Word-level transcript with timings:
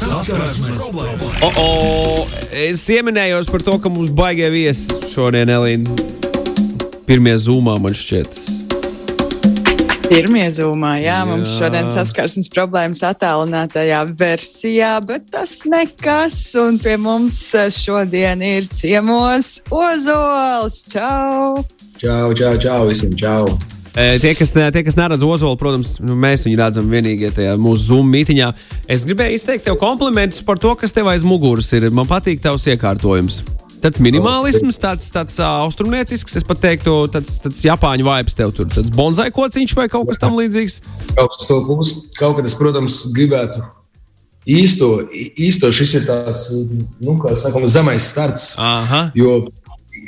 Saskarsmes 0.00 0.78
problēma. 0.80 1.28
O, 1.44 1.50
o, 1.60 2.28
es 2.56 2.86
pieminējos 2.88 3.50
par 3.52 3.64
to, 3.66 3.76
ka 3.82 3.92
mums 3.92 4.12
baigie 4.16 4.48
viesi 4.52 4.96
šodien, 5.12 5.52
Elīna. 5.52 6.08
Pirmie 7.08 7.34
zūmā 7.42 7.76
man 7.82 7.96
šķiet. 7.96 8.38
Pirmie 10.10 10.46
zūmā, 10.50 10.96
jā, 10.98 11.04
jā, 11.06 11.18
mums 11.28 11.52
šodien 11.54 11.90
saskarsmes 11.92 12.48
problēmas 12.50 13.04
attālinātajā 13.06 14.00
versijā, 14.18 14.96
bet 15.06 15.28
tas 15.30 15.52
nekas. 15.70 16.40
Un 16.58 16.80
pie 16.82 16.96
mums 16.98 17.38
šodien 17.76 18.42
ir 18.42 18.66
ciemos 18.66 19.60
Ozols. 19.70 20.80
Čau! 20.90 21.60
Čau, 22.00 22.32
čau, 22.34 22.56
čau 22.58 22.88
visiem, 22.88 23.14
čau. 23.20 23.44
Tie, 23.94 24.34
kas, 24.38 24.52
tie, 24.54 24.82
kas 24.86 24.96
neredz 24.98 25.24
Ozolu, 25.26 25.56
protams, 25.58 25.96
nu, 26.04 26.14
mēs 26.18 26.44
viņu 26.46 26.58
redzam 26.60 26.92
vienīgie 26.92 27.32
tajā 27.34 27.56
mūsu 27.58 27.88
Zoom 27.88 28.12
mītīņā. 28.14 28.50
Es 28.90 29.02
gribēju 29.08 29.38
izteikt 29.38 29.66
tev 29.66 29.80
komplimentus 29.80 30.44
par 30.46 30.60
to, 30.62 30.76
kas 30.78 30.94
tev 30.94 31.10
aiz 31.10 31.26
muguras 31.26 31.72
ir. 31.74 31.88
Man 31.94 32.06
patīk 32.10 32.42
tavs 32.44 32.68
iekārtojums. 32.70 33.40
Tāds 33.80 34.00
minimālisms, 34.04 34.76
tāds, 34.78 35.08
tāds 35.10 35.38
uh, 35.40 35.64
austrumniecisks, 35.64 36.36
es 36.36 36.44
pat 36.46 36.60
teiktu, 36.60 36.94
tāds, 37.10 37.38
tāds 37.40 37.62
japāņu 37.64 38.06
vibes 38.06 38.36
tev 38.36 38.52
tur. 38.54 38.68
Tāds 38.70 38.92
bonzai 38.94 39.30
kociņš 39.34 39.74
vai 39.78 39.88
kaut 39.90 40.10
kas 40.10 40.20
tam 40.20 40.36
līdzīgs. 40.36 40.82
Kaut, 41.16 41.32
kas 41.32 41.48
to 41.48 41.60
būs, 41.64 41.94
kaut 42.18 42.36
kad 42.38 42.46
es, 42.50 42.56
protams, 42.60 43.00
gribētu 43.16 43.64
īsto, 44.44 44.90
īsto 45.40 45.72
šis 45.74 45.96
ir 45.96 46.06
tāds, 46.08 46.46
nu, 47.00 47.16
kā 47.22 47.32
sakām, 47.38 47.66
zemais 47.72 48.06
starts. 48.12 48.52
Aha. 48.60 49.08
Jo 49.16 49.40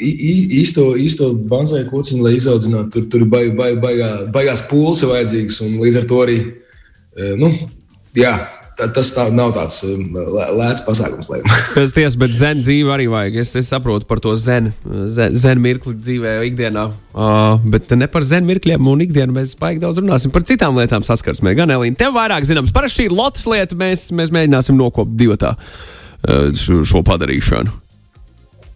īsto, 0.01 0.93
īsto 0.99 1.33
banzai 1.35 1.85
kociņu, 1.91 2.23
lai 2.25 2.37
izaudzinātu, 2.39 2.91
tur, 2.95 3.07
tur 3.13 3.27
ir 3.27 3.31
baig, 3.33 3.53
baig, 3.59 3.79
baigā, 3.83 4.11
baigās 4.33 4.65
pūles 4.71 5.03
ir 5.03 5.13
vajadzīgs. 5.13 5.61
Līdz 5.83 6.03
ar 6.03 6.09
to 6.11 6.25
arī, 6.25 6.39
eh, 7.17 7.35
nu, 7.39 7.53
jā, 8.17 8.35
tā, 8.79 8.89
tas 8.95 9.11
tā, 9.15 9.27
nav 9.35 9.53
tāds 9.57 9.81
lē- 9.85 10.49
lēts 10.59 10.85
pasākums. 10.87 11.31
Tas 11.77 11.95
tiesa, 11.95 12.19
bet 12.21 12.35
zen 12.37 12.63
dzīve 12.65 12.93
arī 12.95 13.09
vajag. 13.13 13.39
Es, 13.43 13.55
es 13.59 13.71
saprotu 13.73 14.09
par 14.09 14.23
to 14.25 14.35
zen, 14.41 14.73
zen, 15.13 15.37
zen 15.39 15.63
mirkli 15.63 15.95
dzīvē, 15.99 16.35
ikdienā. 16.51 16.87
Uh, 17.13 17.61
bet 17.73 17.93
ne 17.99 18.09
par 18.11 18.27
zen 18.27 18.47
mirkļiem 18.49 18.93
un 18.95 19.05
ikdienu 19.05 19.37
mēs 19.37 19.55
baigi 19.61 19.83
daudz 19.85 20.03
runāsim. 20.03 20.33
Par 20.35 20.47
citām 20.49 20.79
lietām 20.81 21.05
saskarsmē. 21.07 21.55
Gan 21.59 21.75
Elīna, 21.75 21.99
tev 22.01 22.17
vairāk 22.17 22.49
zināms. 22.49 22.75
Parasti 22.75 23.05
šī 23.05 23.13
lotas 23.13 23.47
lieta, 23.51 23.79
mēs, 23.79 24.09
mēs 24.17 24.33
mēģināsim 24.35 24.79
nokopt 24.79 25.17
divatā 25.21 25.55
uh, 25.57 26.51
šo, 26.57 26.83
šo 26.89 27.05
padarīšanu. 27.07 27.79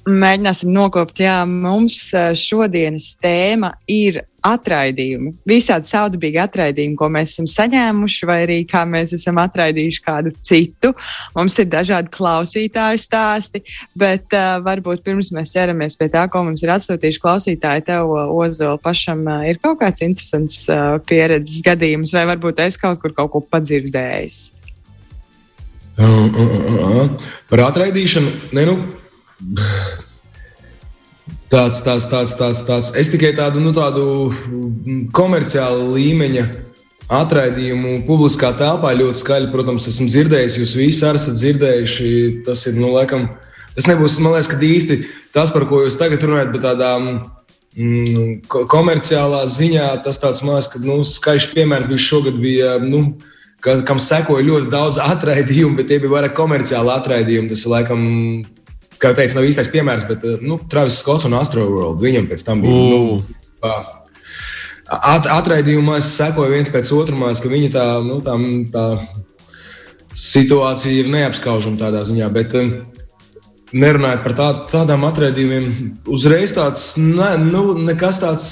Mēģināsim 0.07 0.71
nokopt, 0.71 1.19
jā, 1.19 1.41
mums 1.51 1.97
eh, 2.15 2.29
šodienas 2.39 3.09
tēma 3.19 3.73
ir 3.91 4.21
atraidījumi. 4.47 5.33
Visādi 5.51 5.89
saudabīgi 5.91 6.39
atraidījumi, 6.39 6.95
ko 6.95 7.09
mēs 7.11 7.33
esam 7.33 7.49
saņēmuši, 7.51 8.29
vai 8.31 8.37
arī 8.45 8.59
kā 8.71 8.85
mēs 8.87 9.17
esam 9.17 9.41
atraidījuši 9.43 10.05
kādu 10.05 10.31
citu. 10.47 10.93
Mums 11.35 11.59
ir 11.59 11.67
dažādi 11.73 12.13
klausītāju 12.15 13.01
stāsti, 13.03 13.65
bet 13.99 14.37
uh, 14.39 14.61
varbūt 14.63 15.03
pirms 15.03 15.33
mēs 15.35 15.51
ķeramies 15.57 15.99
pie 15.99 16.07
tā, 16.13 16.23
ko 16.31 16.45
mums 16.47 16.63
ir 16.63 16.71
atsūtījuši 16.77 17.23
klausītāji, 17.25 17.87
tev, 17.89 18.13
Ozola, 18.37 18.77
pašam 18.79 19.25
uh, 19.27 19.43
ir 19.51 19.59
kaut 19.59 19.81
kāds 19.81 20.05
interesants 20.07 20.61
uh, 20.71 21.01
pieredzes 21.09 21.65
gadījums, 21.67 22.15
vai 22.15 22.29
varbūt 22.31 22.63
es 22.63 22.79
kaut 22.79 23.03
kur 23.03 23.17
kaut 23.17 23.33
ko 23.35 23.43
padzirdējis. 23.43 24.39
Uh, 25.99 26.07
uh, 26.07 26.39
uh, 26.39 26.79
uh. 27.03 27.29
Par 27.51 27.65
atraidīšanu. 27.73 28.31
Ne, 28.55 28.69
nu, 28.71 28.79
tāds, 31.53 31.83
tāds, 31.85 32.07
tāds, 32.11 32.35
tāds, 32.39 32.63
tāds. 32.67 32.93
Es 32.99 33.11
tikai 33.13 33.33
tādu, 33.37 33.63
nu, 33.63 33.73
tādu 33.77 34.07
mm, 34.33 35.09
komerciālu 35.17 35.93
līmeņa 35.95 36.47
atraidījumu 37.13 38.01
publiskā 38.07 38.51
telpā 38.59 38.91
ļoti 38.99 39.23
skaļi, 39.23 39.51
protams, 39.53 39.87
esmu 39.91 40.09
dzirdējis. 40.11 40.59
Jūs 40.63 40.75
visi 40.79 41.07
arī 41.07 41.21
esat 41.21 41.39
dzirdējuši. 41.39 42.11
Tas 42.47 42.65
ir, 42.67 42.81
nu, 42.81 42.91
laikam, 42.97 43.29
tas 43.77 43.87
nebūs, 43.91 44.19
man 44.25 44.35
liekas, 44.35 44.51
ka 44.51 44.59
īsti 44.59 44.99
tas, 45.37 45.53
par 45.55 45.69
ko 45.71 45.85
jūs 45.85 45.99
tagad 46.01 46.25
runājat, 46.27 46.51
bet 46.57 46.67
tādā 46.67 46.91
mm, 46.99 48.43
ko- 48.51 48.65
komerciālā 48.73 49.45
ziņā 49.53 49.93
tas 50.07 50.19
tāds 50.23 50.43
mākslinieks, 50.43 50.73
ka 50.75 50.83
nu, 50.83 50.99
skaļš 51.07 51.51
piemērs 51.55 51.91
bija 51.93 52.07
šogad. 52.09 52.43
Bija, 52.43 52.75
nu, 52.83 53.05
ka, 53.63 53.79
kam 53.87 54.03
sekoja 54.03 54.47
ļoti 54.51 54.73
daudz 54.75 54.99
atraidījumu, 55.13 55.79
bet 55.79 55.93
tie 55.93 56.03
bija 56.03 56.17
vairāk 56.19 56.35
komerciāli 56.39 56.95
atraidījumi. 56.97 57.55
Tas, 57.55 57.63
ir, 57.63 57.75
laikam, 57.77 58.07
kā 59.03 59.13
teicu, 59.17 59.37
nav 59.39 59.47
īstais 59.49 59.71
piemērs, 59.73 60.07
bet 60.09 60.25
eh, 60.25 60.41
nu, 60.45 60.59
Travis 60.71 61.01
Skots 61.03 61.27
un 61.29 61.37
Astro 61.39 61.67
World 61.69 62.03
viņam 62.05 62.29
pēc 62.31 62.45
tam 62.47 62.65
bija. 62.65 62.83
Nu, 62.91 63.23
pā- 63.63 64.03
At, 64.87 65.27
atraidījumā 65.27 65.97
es 65.99 66.13
sekoju 66.15 66.53
viens 66.53 66.69
pēc 66.71 66.93
otrā, 66.95 67.33
ka 67.43 67.49
viņa 67.51 67.71
tā, 67.75 67.87
nu, 68.07 68.21
tā, 68.23 68.37
tā 68.71 68.85
situācija 70.15 71.01
ir 71.03 71.11
neapskaužama 71.11 71.81
tādā 71.81 72.05
ziņā. 72.07 72.29
Bet, 72.33 72.55
um, 72.55 72.71
nerunājot 73.75 74.23
par 74.23 74.37
tā, 74.39 74.49
tādām 74.71 75.05
atraidījumiem, 75.09 75.67
uzreiz 76.07 76.55
tāds 76.57 76.93
ne, 77.01 77.33
nu, 77.43 77.75
nekas 77.83 78.23
tāds 78.23 78.47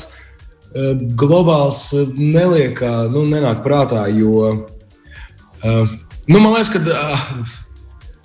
uh, 0.74 0.92
globāls 1.14 1.86
uh, 1.94 2.10
neliek, 2.18 2.74
kā, 2.82 2.92
nu, 3.14 3.22
nenāk 3.30 3.62
prātā. 3.62 4.08
Jo, 4.10 4.50
uh, 5.62 5.94
nu, 6.26 6.40
man 6.40 6.50
liekas, 6.56 6.74
ka 6.74 6.82
uh, 6.82 7.54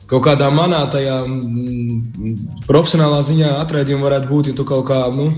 kaut 0.10 0.26
kādā 0.26 0.50
manā 0.54 0.82
tajā 0.92 1.22
mm, 1.26 2.66
profesionālā 2.68 3.22
ziņā 3.28 3.54
atraidījumi 3.62 4.06
varētu 4.06 4.30
būt, 4.30 4.52
ja 4.52 4.58
tu 4.58 4.68
kaut 4.68 4.88
kā. 4.90 5.06
Nu, 5.14 5.32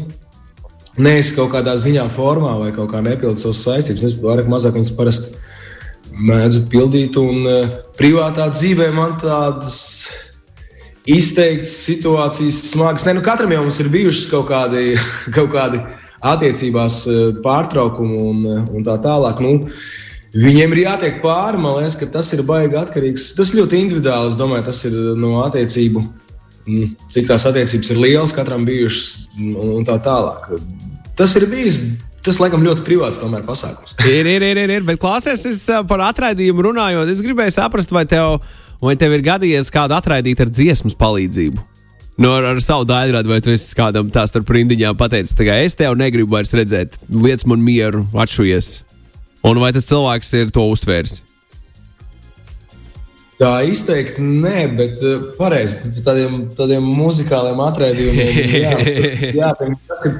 Neesi 1.01 1.31
kaut 1.37 1.53
kādā 1.53 1.77
ziņā, 1.79 2.03
formā 2.11 2.57
vai 2.59 2.73
kaut 2.75 2.89
kā 2.91 2.99
nepildi 2.99 3.39
savas 3.39 3.61
saistības. 3.63 4.01
Es 4.09 4.17
vairāk 4.19 4.49
mazāk 4.51 4.75
viņas 4.75 4.89
parasti 4.97 5.37
mēdzu 6.19 6.65
pildīt. 6.67 7.15
Un 7.15 7.47
uh, 7.47 7.77
privātā 7.95 8.49
dzīvē 8.51 8.89
man 8.97 9.15
tādas 9.21 9.77
izteiktas 11.07 11.73
situācijas 11.85 12.59
smagas. 12.73 13.07
Ne, 13.07 13.15
nu 13.17 13.23
katram 13.25 13.55
jau 13.55 13.63
mums 13.63 13.79
ir 13.81 13.89
bijušas 13.93 14.27
kaut 14.33 14.49
kādi, 14.51 14.97
kaut 15.37 15.51
kādi 15.55 15.81
attiecībās 16.21 17.01
eh, 17.09 17.21
pārtraukumi 17.43 18.17
un, 18.21 18.41
eh, 18.45 18.61
un 18.75 18.85
tā 18.85 18.97
tālāk. 19.01 19.41
Nu, 19.41 19.71
Viņiem 20.31 20.75
ir 20.75 20.83
jātiek 20.85 21.17
pāri. 21.23 21.59
Man 21.59 21.79
liekas, 21.79 21.97
ka 21.99 22.07
tas 22.13 22.29
ir 22.35 22.43
baigi 22.47 22.77
atkarīgs. 22.79 23.31
Tas 23.35 23.51
ļoti 23.55 23.81
individuāli. 23.83 24.31
Es 24.31 24.37
domāju, 24.39 24.67
tas 24.69 24.83
ir 24.87 24.95
no 25.19 25.41
attiecību. 25.43 26.03
mm, 26.67 26.93
Cik 27.11 27.27
tās 27.27 27.47
attiecības 27.49 27.91
ir 27.91 27.99
lielas, 27.99 28.35
katram 28.35 28.63
bijušas 28.67 29.27
un, 29.39 29.75
un 29.81 29.87
tā 29.87 29.97
tālāk. 30.03 30.53
Tas 31.19 31.35
ir 31.35 31.47
bijis. 31.51 31.81
Tas, 32.21 32.37
laikam, 32.37 32.61
ļoti 32.61 32.83
privāts 32.85 33.17
tomēr 33.17 33.41
pasākums. 33.41 33.95
Ir, 34.05 34.27
ir, 34.29 34.43
ir, 34.45 34.57
ir, 34.61 34.69
ir. 34.77 34.83
bet 34.85 34.99
klausies, 35.01 35.41
es 35.49 35.63
par 35.89 36.03
atraidījumu 36.05 36.67
runājot. 36.67 37.09
Es 37.09 37.23
gribēju 37.25 37.55
saprast, 37.55 37.89
vai 37.89 38.03
tev, 38.05 38.37
vai 38.77 38.93
tev 38.93 39.15
ir 39.17 39.23
gadījies 39.25 39.73
kādu 39.73 39.97
atraidīt 39.97 40.43
ar 40.45 40.51
dziesmas 40.53 40.93
palīdzību. 41.01 41.65
No, 42.21 42.35
ar, 42.37 42.51
ar 42.51 42.61
savu 42.61 42.85
daļradu, 42.85 43.31
vai 43.31 43.39
tu 43.41 43.49
esi 43.49 43.73
kādam 43.73 44.11
tā 44.13 44.27
starp 44.29 44.53
rindiņām 44.53 44.99
pateicis, 44.99 45.33
ka 45.33 45.57
es 45.65 45.73
tevi 45.79 45.97
negribu 45.97 46.35
vairs 46.35 46.53
redzēt, 46.53 46.99
liec 47.09 47.41
man 47.49 47.63
mieru, 47.65 48.05
atšujies. 48.13 48.83
Un 49.47 49.57
vai 49.61 49.71
tas 49.73 49.87
cilvēks 49.89 50.33
ir 50.37 50.51
to 50.53 50.67
uztvērs? 50.69 51.19
Tā 53.41 53.55
izteikti 53.65 54.21
nē, 54.21 54.57
bet 54.77 54.99
uh, 55.01 55.21
pareizi 55.33 56.03
tādiem, 56.05 56.43
tādiem 56.53 56.85
muzikāliem 56.85 57.61
atraidījumiem. 57.65 58.35
Jā, 58.53 58.73
jā 59.39 59.49
tas, 59.89 60.03
ka 60.03 60.11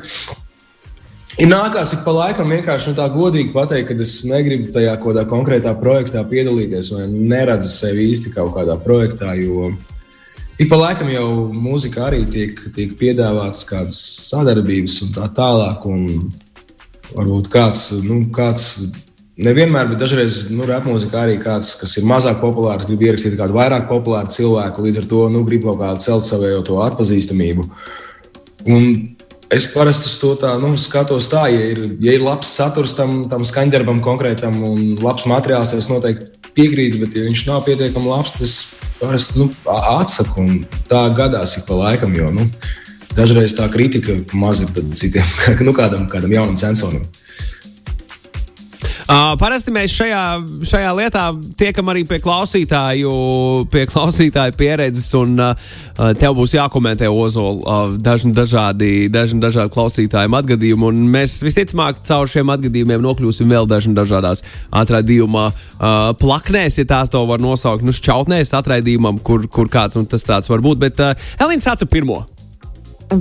ir 1.38 1.52
nākās 1.52 1.94
ik 1.94 2.02
pa 2.08 2.16
laikam 2.16 2.50
vienkārši 2.50 2.90
nu, 2.90 2.98
tā 2.98 3.06
godīgi 3.14 3.54
pateikt, 3.54 3.92
ka 3.92 4.08
es 4.08 4.16
negribu 4.26 4.74
tajā 4.74 4.96
kādā 5.04 5.28
konkrētā 5.30 5.76
projektā 5.78 6.26
piedalīties 6.34 6.90
vai 6.96 7.06
neredzu 7.12 7.70
sevi 7.70 8.09
īsti 8.09 8.34
kaut 8.34 8.56
kādā 8.58 8.80
projektā. 8.82 9.36
Jo 9.38 9.70
ik 10.58 10.66
pa 10.72 10.82
laikam 10.82 11.14
jau 11.14 11.28
mūzika 11.53 12.08
arī 12.09 12.24
tiek, 12.26 12.58
tiek 12.74 12.98
piedāvātas 12.98 13.70
kādas 13.70 14.02
sadarbības 14.32 14.98
un 15.06 15.14
tā 15.14 15.30
tālāk. 15.38 15.86
Un 15.86 16.32
varbūt 17.12 17.53
kāds, 17.53 17.92
nu, 18.02 18.24
kāds 18.34 18.80
Nevienmēr, 19.41 19.88
bet 19.90 20.02
dažreiz 20.02 20.44
nu, 20.53 20.68
rapmūzika 20.69 21.24
arī 21.24 21.40
kāds, 21.41 21.74
kas 21.79 21.96
ir 21.97 22.06
mazāk 22.06 22.38
populārs, 22.44 22.85
grib 22.85 23.02
ierakstīt 23.07 23.34
kādu 23.40 23.55
vairāk 23.55 23.88
populāru 23.90 24.29
cilvēku, 24.34 24.84
līdz 24.85 25.02
ar 25.02 25.08
to 25.09 25.22
nu, 25.34 25.41
grib 25.47 25.66
kaut 25.66 25.79
kādu 25.79 26.03
celt 26.03 26.28
savējo 26.28 26.59
to 26.67 26.78
atpazīstamību. 26.84 27.66
Un 28.70 28.85
es 29.49 29.66
parasti 29.73 30.11
to 30.22 30.35
tā, 30.43 30.52
nu, 30.61 30.76
skatos 30.78 31.32
tā, 31.32 31.47
ja 31.49 31.72
ir, 31.73 31.82
ja 32.03 32.14
ir 32.14 32.22
labs 32.22 32.52
saturs 32.53 32.93
tam, 32.97 33.23
tam 33.32 33.47
skaņdarbam 33.47 34.03
konkrētam 34.05 34.61
un 34.67 34.84
labs 35.02 35.26
materiāls, 35.29 35.73
tad 35.73 35.82
es 35.82 35.90
noteikti 35.90 36.53
piekrītu, 36.53 37.02
bet 37.02 37.17
ja 37.17 37.26
viņš 37.26 37.43
nav 37.49 37.66
pietiekami 37.66 38.11
labs, 38.11 38.35
tad 38.35 38.46
es 38.46 38.55
parasti 38.99 39.41
nu, 39.41 39.49
atsaku 39.66 40.46
tā 40.91 41.02
gadās 41.17 41.58
ik 41.58 41.66
pa 41.66 41.79
laikam, 41.82 42.14
jo 42.14 42.29
nu, 42.35 42.46
dažreiz 43.17 43.58
tā 43.58 43.66
kritika 43.73 44.20
maz 44.38 44.61
ir 44.67 44.70
citiem, 44.93 45.26
nu, 45.67 45.73
kādam, 45.73 46.05
kādam 46.11 46.38
jaunam 46.38 46.61
sensoram. 46.61 47.02
Uh, 49.11 49.34
parasti 49.35 49.73
mēs 49.75 49.91
šajā, 49.91 50.19
šajā 50.63 50.91
lietā 50.96 51.25
tiekam 51.59 51.90
arī 51.91 52.05
pie 52.08 52.22
klausītāju, 52.23 53.11
pie 53.67 53.84
klausītāju 53.90 54.55
pieredzes, 54.55 55.09
un 55.19 55.34
uh, 55.35 55.73
tev 56.16 56.37
būs 56.37 56.53
jākomentē 56.55 57.09
Ozola 57.11 57.59
uh, 57.59 57.97
dažni 57.99 58.31
dažādi, 58.31 59.09
dažni 59.11 59.43
dažādi 59.43 59.75
klausītāju 59.75 60.31
atgadījumi, 60.40 60.93
mēs 61.11 61.41
visticamāk 61.43 61.99
caur 62.08 62.31
šiem 62.31 62.55
atgadījumiem 62.55 63.03
nokļūsim 63.03 63.52
vēl 63.52 63.67
dažni 63.67 63.97
dažādās 63.99 64.46
atraidījuma 64.72 65.49
uh, 65.52 66.14
plaknēs, 66.22 66.79
ja 66.79 66.87
tās 66.96 67.11
to 67.11 67.25
var 67.28 67.43
nosaukt, 67.43 67.84
nu, 67.84 67.91
šķautnēs 67.91 68.55
atraidījumam, 68.61 69.19
kur, 69.19 69.43
kur 69.52 69.67
kāds 69.67 69.99
un 69.99 70.07
tas 70.07 70.23
tāds 70.23 70.47
var 70.47 70.64
būt. 70.64 70.87
Bet 70.87 71.03
uh, 71.03 71.34
Elīna 71.43 71.67
sāca 71.67 71.84
pirmo. 71.84 72.23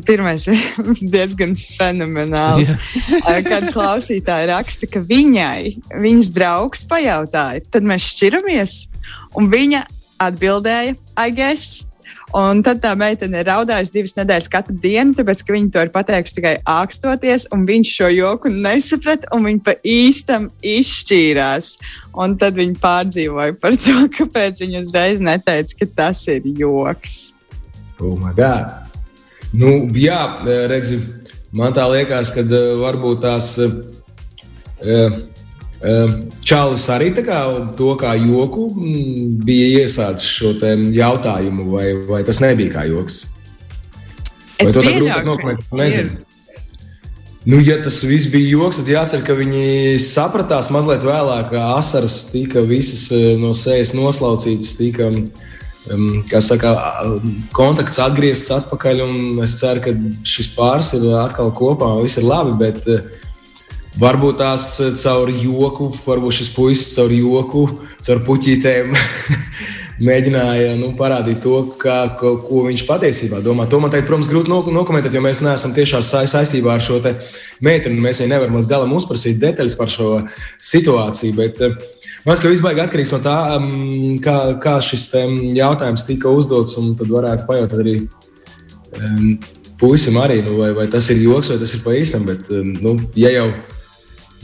Pirmais 0.06 0.46
ir 0.46 0.58
diezgan 1.14 1.56
fenomenāls. 1.58 2.72
Yeah. 3.18 3.42
Kad 3.46 3.70
klausītāji 3.74 4.50
raksta, 4.52 4.88
ka 4.90 5.02
viņai 5.02 5.76
viņas 5.90 6.32
draugs 6.36 6.84
pajautāja, 6.90 7.64
tad 7.72 7.86
mēs 7.88 8.12
šķiramies. 8.14 8.80
Un 9.38 9.50
viņa 9.50 9.84
atbildēja, 10.22 10.98
I 11.18 11.34
guess. 11.34 11.86
Un 12.36 12.60
tad 12.62 12.78
tā 12.78 12.92
meitene 12.94 13.40
ir 13.42 13.48
raudājusi 13.48 13.94
divas 13.96 14.12
nedēļas 14.14 14.48
katru 14.52 14.76
dienu, 14.78 15.16
tāpēc 15.18 15.40
ka 15.42 15.54
viņa 15.54 15.72
to 15.74 15.82
ir 15.82 15.88
pateikusi 15.90 16.36
tikai 16.36 16.52
ākstoties, 16.78 17.48
un 17.54 17.64
viņš 17.66 17.94
šo 17.96 18.10
joku 18.14 18.52
nesaprata, 18.54 19.26
un 19.34 19.48
viņa 19.48 19.64
pa 19.66 19.74
īstam 19.82 20.46
izšķīrās. 20.62 21.72
Un 22.22 22.36
tad 22.38 22.58
viņa 22.60 22.78
pārdzīvoja 22.82 23.56
par 23.62 23.74
to, 23.74 23.96
kāpēc 24.20 24.62
viņa 24.62 24.84
uzreiz 24.84 25.26
neteica, 25.26 25.80
ka 25.82 25.90
tas 26.04 26.22
ir 26.30 26.46
joks. 26.54 27.18
Oh, 27.98 28.14
my 28.14 28.30
God! 28.30 28.89
Nu, 29.56 29.72
jā, 29.98 30.20
redzi, 30.70 31.00
man 31.56 31.74
tā 31.74 31.88
liekas, 31.90 32.30
ka 32.34 32.44
eh, 32.44 32.70
varbūt 32.78 33.24
tās. 33.26 33.56
Uh, 34.80 35.18
Čālijs 36.44 36.82
arī 36.92 37.06
kā, 37.24 37.38
to 37.72 37.94
kā 37.96 38.10
joku 38.20 38.66
mm, 38.68 39.38
bija 39.48 39.80
iesācis 39.80 40.28
šo 40.28 40.50
jautājumu, 40.92 41.64
vai, 41.72 41.86
vai 42.04 42.20
tas 42.24 42.40
nebija 42.44 42.74
kā 42.74 42.82
joks? 42.84 43.22
Es 44.60 44.74
to 44.76 44.82
tā 44.84 44.92
grūti 44.98 45.24
nokomentēt? 45.24 46.18
Nu, 47.48 47.62
ja 47.64 47.78
tas 47.80 48.02
viss 48.04 48.28
bija 48.28 48.58
joks, 48.58 48.82
tad 48.82 48.92
jācer, 48.92 49.24
ka 49.24 49.32
viņi 49.38 49.96
sapratās 50.04 50.68
mazliet 50.68 51.00
vēlāk, 51.08 51.48
ka 51.54 51.70
asaras 51.78 52.26
tika 52.28 52.60
visas 52.60 53.08
no 53.40 53.54
sejas 53.56 53.94
noslaucītas, 53.96 54.76
tika 54.76 55.08
uh, 55.08 55.24
saka, 56.44 56.74
kontakts 57.56 58.00
atgriezts 58.02 58.52
atpakaļ. 58.54 59.04
Es 59.44 59.56
ceru, 59.62 59.80
ka 59.84 59.94
šis 60.28 60.52
pāris 60.56 60.92
ir 60.98 61.08
atkal 61.20 61.52
kopā 61.56 61.96
un 61.96 62.04
viss 62.04 62.20
ir 62.20 62.28
labi. 62.28 62.56
Bet, 62.60 62.84
uh, 62.86 63.20
Varbūt 63.98 64.36
tās 64.38 64.64
caur 65.02 65.30
joku, 65.34 65.88
varbūt 66.06 66.36
šis 66.38 66.50
puisis 66.54 66.92
caur 66.94 67.10
joku, 67.10 67.64
caur 68.06 68.20
puķītēm 68.22 68.92
mēģināja 70.04 70.74
nu, 70.80 70.90
parādīt 70.98 71.42
to, 71.44 71.62
kā, 71.80 71.98
ko, 72.20 72.36
ko 72.46 72.64
viņš 72.66 72.86
patiesībā 72.88 73.42
domā. 73.44 73.68
To 73.70 73.80
man 73.82 73.92
teikt, 73.92 74.08
protams, 74.08 74.30
grūti 74.30 74.52
nokomentēt, 74.72 75.12
jo 75.14 75.22
mēs 75.24 75.42
neesam 75.44 75.74
tiešā 75.76 76.02
saistībā 76.04 76.74
ar 76.76 76.84
šo 76.84 77.00
meiteni. 77.60 78.00
Mēs 78.00 78.22
viņai 78.22 78.34
nevaram 78.34 78.60
līdz 78.60 78.70
galam 78.70 78.96
uzprasīt 78.96 79.40
detaļas 79.42 79.78
par 79.78 79.92
šo 79.92 80.12
situāciju. 80.70 81.36
Bet, 81.36 81.60
uh, 81.64 81.76
Man 82.20 82.34
liekas, 82.34 82.42
ka 82.44 82.50
viss 82.52 82.60
baigs 82.60 82.80
atkarīgs 82.82 83.10
no 83.14 83.18
tā, 83.24 83.34
um, 83.56 84.18
kā, 84.20 84.34
kā 84.60 84.74
šis 84.84 85.06
um, 85.16 85.38
jautājums 85.56 86.04
tika 86.04 86.28
uzdots. 86.28 86.76
Tad 86.98 87.08
varētu 87.08 87.46
pajautāt 87.48 87.80
arī 87.80 87.94
um, 88.98 89.38
puisim, 89.80 90.18
arī, 90.20 90.42
nu, 90.44 90.58
vai, 90.58 90.74
vai 90.76 90.84
tas 90.92 91.08
ir 91.14 91.22
joks 91.24 91.48
vai 91.48 91.56
tas 91.62 91.72
ir 91.72 91.80
pa 91.86 91.94
īstam. 91.96 92.26
Bet, 92.28 92.44
um, 92.52 92.74
nu, 92.84 92.92
ja 93.16 93.32
jau, 93.32 93.46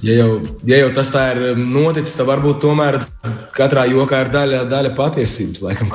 ja, 0.02 0.16
jau, 0.18 0.28
ja 0.68 0.82
jau 0.82 0.90
tas 0.96 1.12
tā 1.14 1.22
ir 1.34 1.42
um, 1.52 1.62
noticis, 1.76 2.16
tad 2.18 2.28
varbūt 2.28 2.60
tomēr 2.64 3.00
katrā 3.56 3.86
jokā 3.90 4.24
ir 4.26 4.32
daļa, 4.34 4.64
daļa 4.70 4.92
patiesības. 4.98 5.62
Laikam, 5.64 5.92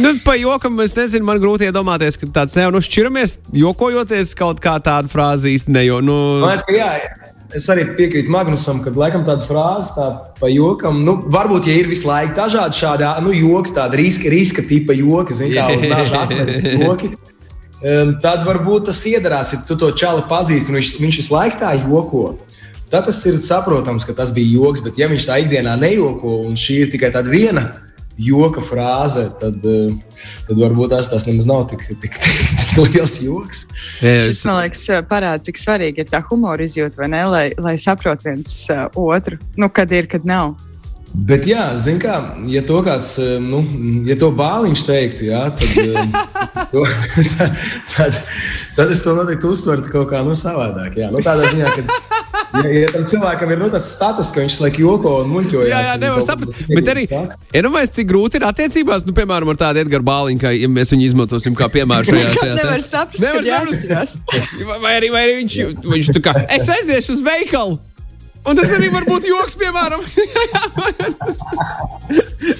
nu, 0.00 0.14
pa 0.24 0.38
jokam 0.40 0.80
es 0.84 0.96
nezinu, 0.98 1.26
man 1.28 1.42
grūti 1.42 1.68
iedomāties, 1.68 2.20
ka 2.20 2.30
tāds 2.40 2.56
jau 2.58 2.70
nu, 2.74 2.82
šķiramies, 2.84 3.38
jokojoties 3.64 4.34
kaut 4.38 4.62
kā 4.64 4.78
tādu 4.84 5.12
frāzi 5.12 5.56
īstenībā. 5.58 6.00
Nu... 6.04 6.18
Man 6.44 6.54
liekas, 6.54 6.66
ka 6.68 6.76
jā. 6.76 6.90
jā 7.02 7.32
es 7.54 7.66
arī 7.70 7.84
piekrītu 7.98 8.32
Magnusam, 8.32 8.80
ka 8.82 8.92
laikam 8.94 9.24
tāda 9.26 9.44
frāze, 9.46 9.92
tā 9.96 10.08
pa 10.40 10.50
jokam, 10.50 11.02
nu, 11.06 11.16
varbūt, 11.32 11.68
ja 11.70 11.76
ir 11.78 11.90
visu 11.90 12.08
laiku 12.08 12.34
dažādi 12.38 12.80
šādi 12.80 13.10
nu, 13.24 13.34
joki, 13.36 13.74
tādi 13.76 14.00
riska, 14.02 14.30
riska 14.32 14.64
tipa 14.66 14.96
joki, 14.96 15.36
zin, 15.38 15.54
kā 15.54 15.68
uz 15.76 15.86
dažu 15.94 16.18
asmeņu 16.22 16.74
joki. 16.82 17.12
Tad 18.24 18.46
varbūt 18.46 18.88
tas 18.88 19.02
iedarās, 19.10 19.52
ja 19.52 19.60
tu 19.68 19.76
to 19.76 19.90
čali 19.92 20.24
pazīsti, 20.28 20.72
un 20.72 20.80
viņš, 20.80 20.92
viņš 21.02 21.20
visu 21.20 21.34
laiku 21.34 21.60
tā 21.60 21.74
joko. 21.82 22.26
Tad 22.94 23.08
tas 23.08 23.16
ir 23.26 23.40
saprotams, 23.42 24.04
ka 24.06 24.14
tas 24.14 24.30
bija 24.30 24.52
joks, 24.54 24.78
bet 24.84 25.00
ja 25.00 25.08
viņš 25.10 25.24
tā 25.26 25.40
ikdienā 25.42 25.72
nejoko, 25.80 26.36
un 26.46 26.54
šī 26.54 26.84
ir 26.84 26.92
tikai 26.92 27.08
tāda 27.10 27.32
viena 27.32 27.64
joka 28.22 28.62
frāze, 28.62 29.24
tad, 29.40 29.56
eh, 29.66 30.20
tad 30.46 30.60
varbūt 30.62 30.92
tās, 30.92 31.08
tās 31.10 31.26
nemaz 31.26 31.48
nav 31.50 31.64
tik, 31.72 31.82
tik, 31.88 32.20
tik, 32.22 32.44
tik 32.60 32.78
liels 32.92 33.16
joks. 33.18 33.64
Šis 33.98 34.44
man 34.46 34.60
liekas, 34.60 34.84
parāda, 35.10 35.42
cik 35.42 35.58
svarīgi 35.58 36.04
ir 36.04 36.12
tā 36.12 36.22
humora 36.28 36.62
izjūta, 36.62 37.02
vai 37.02 37.10
ne? 37.16 37.24
Lai, 37.32 37.44
lai 37.58 37.74
saprotu 37.82 38.28
viens 38.28 38.54
uh, 38.70 38.86
otru, 38.94 39.40
nu, 39.58 39.66
kad 39.74 39.90
ir, 39.90 40.06
kad 40.06 40.22
nav. 40.22 40.54
Bet, 41.14 41.48
jā, 41.50 41.66
zināmā 41.78 42.02
kā, 42.02 42.46
ja 42.50 42.62
to 42.66 42.78
kāds, 42.86 43.16
eh, 43.22 43.36
nu, 43.42 43.64
ja 44.06 44.14
to 44.22 44.30
bāliņš 44.38 44.86
teiktu, 44.86 45.26
jā, 45.32 45.48
tad, 45.58 46.22
to, 46.72 46.86
tad, 47.34 47.58
tad, 47.96 48.22
tad 48.78 48.94
es 48.94 49.02
to 49.02 49.18
noteikti 49.18 49.50
uztvertu 49.50 49.90
kaut 49.90 50.12
kā 50.14 50.22
nu, 50.22 50.38
savādāk. 50.38 51.02
Jā, 51.02 51.10
nu, 51.10 51.22
tādā 51.26 51.50
ziņā, 51.50 51.74
ka 51.74 52.22
ja, 52.34 52.72
ja 52.84 52.90
tam 52.92 53.06
cilvēkam 53.10 53.54
ir 53.54 53.60
nu, 53.62 53.70
tāds 53.72 53.88
status, 53.94 54.32
ka 54.34 54.42
viņš 54.44 54.58
laikam 54.64 54.86
joko 54.86 55.14
un 55.22 55.32
muļķojas. 55.34 55.70
Jā, 55.70 55.80
jā, 55.88 55.94
nevar 56.02 56.26
saprast. 56.26 56.60
Bet 56.70 56.90
arī, 56.94 57.06
iedomājieties, 57.54 57.92
ja 57.92 57.98
cik 58.00 58.10
grūti 58.10 58.40
ir 58.40 58.46
attiecībās, 58.50 59.06
nu, 59.08 59.14
piemēram, 59.16 59.54
ar 59.54 59.60
tādu 59.64 59.84
Edgars 59.84 60.06
Bāliņu, 60.06 60.42
ka 60.42 60.52
ja 60.54 60.70
mēs 60.72 60.94
viņu 60.94 61.08
izmantosim 61.10 61.56
kā 61.58 61.70
piemēru 61.72 62.10
šajā 62.10 62.36
sēdē. 62.42 62.60
nevar 62.60 62.84
saprast. 62.84 63.24
Nevar 63.24 63.48
saprast. 63.48 64.38
vai 64.84 64.94
arī, 65.00 65.10
vai 65.14 65.26
arī 65.28 65.40
viņš, 65.42 65.58
viņš 65.94 66.14
tā 66.18 66.24
kā, 66.28 66.38
es 66.58 66.70
aiziešu 66.78 67.18
uz 67.18 67.26
veikalu. 67.26 67.80
Un 68.44 68.58
tas 68.58 68.68
arī 68.76 68.90
var 68.92 69.06
būt 69.08 69.24
joks, 69.24 69.54
piemēram. 69.56 70.02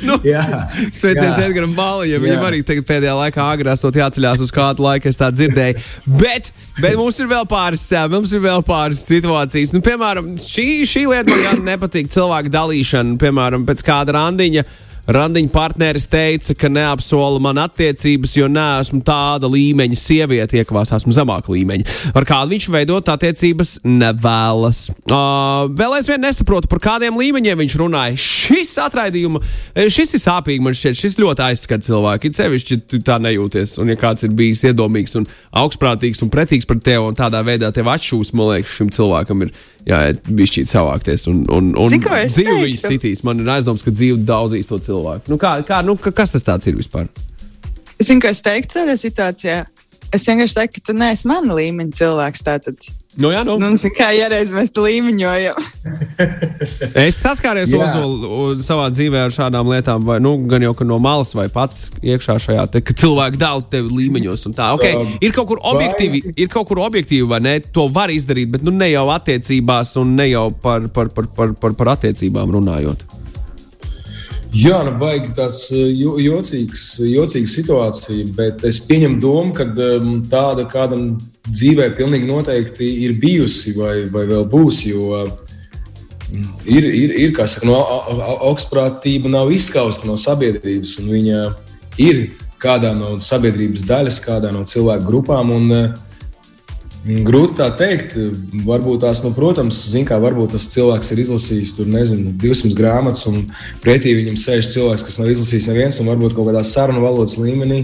nu, 0.08 0.16
Sveiciens 0.88 1.40
Edgars 1.44 1.75
Bālijam. 1.76 2.25
Viņam 2.25 2.46
arī 2.48 2.62
pēdējā 2.64 3.12
laikā 3.19 3.48
agrāk 3.52 3.76
esot 3.76 3.98
jāceļās 4.00 4.40
uz 4.46 4.52
kādu 4.54 4.86
laiku, 4.86 5.12
es 5.12 5.20
tā 5.20 5.28
dzirdēju. 5.34 5.82
Bet, 6.20 6.48
bet 6.78 6.96
mums 7.00 7.20
ir 7.20 7.28
vēl 7.28 7.44
pāris, 7.50 7.84
mums 8.12 8.32
ir 8.32 8.40
vēl 8.46 8.64
pāris 8.64 9.04
situācijas. 9.04 9.75
Nu, 9.76 9.84
piemēram, 9.84 10.38
šī, 10.40 10.69
šī 10.88 11.04
lieta 11.10 11.28
man 11.28 11.44
gan 11.50 11.69
nepatīk. 11.69 12.08
Cilvēku 12.14 12.54
dalīšana, 12.54 13.19
piemēram, 13.20 13.69
pēc 13.69 13.84
kāda 13.84 14.16
randiņa. 14.16 14.64
Randiņa 15.04 15.50
partneris 15.52 16.06
teica, 16.08 16.54
ka 16.56 16.70
neapsola 16.72 17.40
man 17.42 17.58
attiecības, 17.60 18.36
jo 18.38 18.48
neesmu 18.48 19.02
tāda 19.04 19.50
līmeņa 19.52 19.98
sieviete, 20.00 20.62
iekavās 20.62 20.94
esmu 20.96 21.12
zemāka 21.12 21.52
līmeņa. 21.52 21.84
Ar 22.16 22.24
kādu 22.28 22.54
viņš 22.54 22.68
veidot 22.72 23.10
attiecības 23.12 23.76
nevēlas. 23.84 24.86
Uh, 25.04 25.68
vēl 25.76 25.98
aizvien 25.98 26.24
nesaprotu, 26.24 26.70
par 26.72 26.80
kādiem 26.86 27.18
līmeņiem 27.20 27.60
viņš 27.64 27.76
runāja. 27.82 28.16
Šis 28.24 28.72
atraidījuma, 28.80 29.42
šis 29.92 30.16
ir 30.16 30.24
sāpīgi 30.24 30.64
man 30.64 30.76
šķiet, 30.78 31.00
šis 31.02 31.20
ļoti 31.20 31.46
aizskata 31.50 31.88
cilvēku. 31.90 32.30
It 32.30 32.40
sevišķi 32.40 32.80
tu 32.88 33.02
tā 33.04 33.20
nejūties. 33.20 33.76
Un 33.84 33.92
ja 33.92 33.99
kāds 34.00 34.25
ir 34.25 34.32
bijis 34.37 34.64
iedomīgs 34.70 35.18
un 35.20 35.28
augstprātīgs 35.61 36.25
un 36.25 36.32
pretīgs 36.32 36.68
pret 36.70 36.80
tevi 36.84 37.04
un 37.04 37.18
tādā 37.18 37.44
veidā 37.44 37.68
tev 37.76 37.92
atšūs, 37.92 38.32
man 38.32 38.54
liekas, 38.54 38.78
šim 38.78 38.92
cilvēkam 38.94 39.44
ir 39.44 39.52
jāiet 39.88 40.25
bišķīt 40.29 40.71
savākties. 40.71 41.26
Un, 41.31 41.45
un, 41.53 41.71
un 41.79 41.93
dzīve 41.93 42.59
viņas 42.62 42.87
sitīs. 42.88 43.25
Man 43.26 43.43
ir 43.43 43.50
aizdoms, 43.57 43.85
ka 43.85 43.93
dzīve 43.95 44.23
daudzīs 44.26 44.69
to 44.71 44.81
cilvēku. 44.83 45.33
Nu, 45.33 45.38
kā, 45.41 45.57
kā, 45.67 45.83
nu, 45.87 45.97
kas 45.97 46.37
tas 46.37 46.71
ir 46.71 46.79
vispār? 46.79 47.09
Es 47.99 48.09
zinu, 48.09 48.23
ka 48.25 48.33
es 48.35 48.43
teiktu 48.45 48.81
tādā 48.81 48.97
situācijā. 49.00 49.62
Es 50.14 50.26
vienkārši 50.29 50.61
teiktu, 50.61 50.81
ka 50.81 50.91
tu 50.91 50.99
neesi 50.99 51.29
mana 51.31 51.57
līmeņa 51.59 51.99
cilvēks. 52.00 52.45
Tātad. 52.47 52.88
Nu, 53.21 53.30
jā, 53.30 53.44
nu. 53.47 53.54
Nu, 53.62 53.71
kā 53.94 54.09
iereiz 54.16 54.50
mēs 54.54 54.73
līmeņojam. 54.75 55.59
es 57.06 57.18
saskāries 57.23 57.71
Ozolu 57.76 58.56
savā 58.64 58.88
dzīvē 58.90 59.25
ar 59.28 59.35
šādām 59.35 59.71
lietām, 59.71 60.02
vai 60.06 60.18
nu, 60.23 60.35
gan 60.50 60.64
jau 60.66 60.75
no 60.88 60.99
malas, 61.02 61.35
vai 61.38 61.47
pats 61.52 61.92
iekšā 62.02 62.38
šajā 62.42 62.66
te, 62.73 62.83
ka 62.83 62.97
cilvēki 62.99 63.38
dala 63.38 63.62
tevi 63.71 64.00
līmeņos. 64.00 64.49
Okay, 64.54 64.99
um, 64.99 65.12
ir 65.23 65.35
kaut 65.37 65.52
kur 65.52 65.62
objektīvi, 65.62 66.25
vai... 66.26 66.35
ir 66.42 66.50
kaut 66.52 66.68
kur 66.71 66.83
objektīvi, 66.85 67.26
vai 67.30 67.40
ne? 67.44 67.59
To 67.75 67.87
var 67.92 68.11
izdarīt, 68.11 68.50
bet 68.56 68.66
nu, 68.66 68.75
ne 68.75 68.90
jau 68.90 69.06
attiecībās 69.14 69.94
un 70.02 70.16
ne 70.18 70.30
jau 70.33 70.49
par, 70.64 70.88
par, 70.94 71.12
par, 71.14 71.30
par, 71.37 71.54
par, 71.61 71.76
par 71.78 71.92
attiecībām 71.94 72.50
runājot. 72.59 73.06
Jā, 74.54 74.80
nu, 74.87 74.92
baigi 74.99 75.33
tāds 75.35 75.68
jo, 75.73 76.14
jocīgs, 76.23 76.83
jocīga 77.11 77.50
situācija, 77.50 78.26
bet 78.37 78.66
es 78.66 78.78
pieņemu 78.87 79.23
domu, 79.23 79.54
ka 79.54 79.66
um, 79.66 80.18
tāda 80.30 80.66
kādam 80.71 81.09
dzīvē 81.48 81.90
pilnīgi 81.98 82.28
noteikti 82.28 82.86
ir 83.04 83.16
bijusi 83.20 83.74
vai, 83.76 84.04
vai 84.12 84.24
vēl 84.30 84.46
būs. 84.50 84.84
Jo 84.88 85.24
mm, 85.24 86.48
ir, 86.64 86.88
ir, 86.88 87.18
ir 87.26 87.34
kā 87.36 87.48
saka, 87.50 87.68
no, 87.68 87.80
augstprātība 88.50 89.32
nav 89.32 89.52
izskausta 89.54 90.08
no 90.08 90.16
sabiedrības, 90.20 90.96
un 91.02 91.12
viņa 91.12 91.44
ir 92.02 92.24
kādā 92.62 92.94
no 92.96 93.18
sabiedrības 93.20 93.84
daļas, 93.88 94.22
kādā 94.24 94.52
no 94.54 94.64
cilvēku 94.68 95.08
grupām. 95.10 95.54
Un, 95.54 95.94
Grūti 97.04 97.58
tā 97.58 97.66
teikt. 97.76 98.14
Varbūt 98.64 99.02
tās, 99.02 99.20
nu, 99.20 99.34
protams, 99.36 99.82
kā, 100.08 100.16
varbūt 100.22 100.54
tas 100.54 100.64
cilvēks 100.72 101.10
ir 101.12 101.20
izlasījis 101.20 101.74
tur, 101.76 101.88
nezinu, 101.92 102.32
200 102.40 102.72
grāmatas, 102.78 103.26
un 103.28 103.42
pretī 103.84 104.14
viņam 104.16 104.38
sēž 104.40 104.70
cilvēks, 104.72 105.04
kas 105.04 105.18
nav 105.20 105.28
izlasījis 105.28 105.68
neviens, 105.68 105.98
un 106.00 106.08
varbūt 106.08 106.32
kaut 106.32 106.48
kādā 106.48 106.62
sarunu 106.64 107.04
valodas 107.04 107.36
līmenī. 107.36 107.82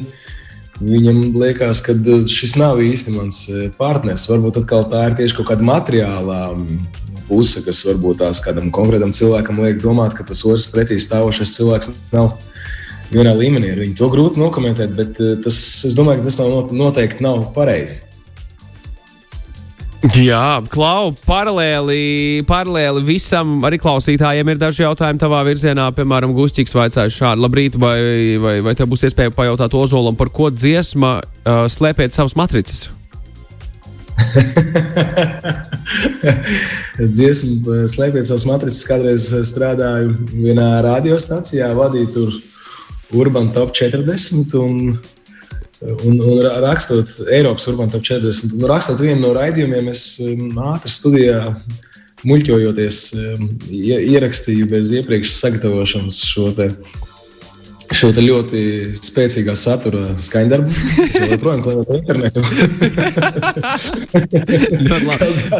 Viņam 0.80 1.34
liekas, 1.36 1.82
ka 1.84 1.92
šis 2.30 2.54
nav 2.56 2.80
īsti 2.80 3.12
mans 3.12 3.42
e, 3.52 3.66
partneris. 3.76 4.24
Varbūt 4.30 4.62
tā 4.64 5.02
ir 5.10 5.16
tieši 5.18 5.36
kaut 5.36 5.50
kāda 5.50 5.66
materiālā 5.68 6.40
puse, 7.28 7.60
kas 7.66 7.82
varbūt 7.86 8.22
tās 8.22 8.40
kādam 8.44 8.70
konkrētam 8.74 9.12
cilvēkam 9.14 9.60
liek 9.60 9.82
domāt, 9.82 10.16
ka 10.16 10.24
tas 10.26 10.40
otrs 10.48 10.66
pretī 10.72 10.96
stāvošais 10.98 11.52
cilvēks 11.58 11.92
nav 12.14 12.32
vienā 13.12 13.34
līmenī 13.36 13.74
ar 13.74 13.82
viņu. 13.82 13.96
To 13.98 14.08
grūti 14.12 14.40
nokomentēt, 14.40 14.94
bet 14.96 15.20
e, 15.20 15.34
tas, 15.44 15.58
es 15.84 15.96
domāju, 15.98 16.22
ka 16.22 16.30
tas 16.30 16.40
nav, 16.40 16.72
noteikti 16.72 17.26
nav 17.26 17.50
pareizi. 17.56 18.00
Jā, 20.00 20.62
Klau, 20.72 21.10
paralēli, 21.26 22.40
paralēli 22.48 23.02
visam 23.04 23.58
arī 23.68 23.76
klausītājiem 23.82 24.48
ir 24.48 24.60
daži 24.60 24.86
jautājumi 24.86 25.20
tavā 25.20 25.42
virzienā. 25.44 25.90
Piemēram, 25.92 26.32
Gustīgs 26.32 26.72
vaicāja 26.72 27.12
šādu: 27.12 27.44
Labrīt, 27.44 27.76
vai, 27.76 27.98
vai, 28.40 28.54
vai 28.64 28.72
tev 28.78 28.88
būs 28.94 29.04
iespēja 29.10 29.34
pajautāt 29.36 29.76
Ozolam, 29.76 30.16
par 30.16 30.32
ko 30.32 30.48
dziesma 30.48 31.18
uh, 31.20 31.68
slēpēt 31.68 32.16
savas 32.16 32.32
matricas? 32.40 32.88
Dziesmu 37.16 37.84
slēpēt 37.92 38.24
savas 38.24 38.48
matricas. 38.48 38.80
Kādreiz 38.88 39.28
strādāju 39.52 40.16
vienā 40.32 40.80
radiostacijā, 40.86 41.74
vadīju 41.76 42.08
tur 42.16 42.32
Urban 43.20 43.52
Top 43.52 43.76
40. 43.76 44.56
Un 44.64 44.96
Un, 45.80 46.18
un 46.20 46.40
rakstot 46.60 47.08
Eiropas 47.32 47.64
Urbānu 47.70 47.94
top 47.94 48.04
40, 48.04 48.58
un 48.58 48.66
rakstot 48.68 49.00
vienu 49.00 49.22
no 49.22 49.30
raidījumiem, 49.32 49.86
es 49.88 50.02
um, 50.20 50.50
ātri 50.74 50.92
studijā 50.92 51.38
muļķojoties, 52.28 52.98
um, 53.16 53.46
ierakstīju 53.72 54.68
bez 54.68 54.92
iepriekš 54.98 55.32
sagatavošanas 55.38 56.20
šo 56.28 56.50
šo 58.00 58.08
ļoti 58.16 58.60
spēcīgā 58.96 59.54
satura 59.58 60.14
skaņdarbu. 60.20 60.72
Es 61.04 61.16
joprojām 61.20 61.62
klāju 61.64 61.84
internetu. 61.98 62.40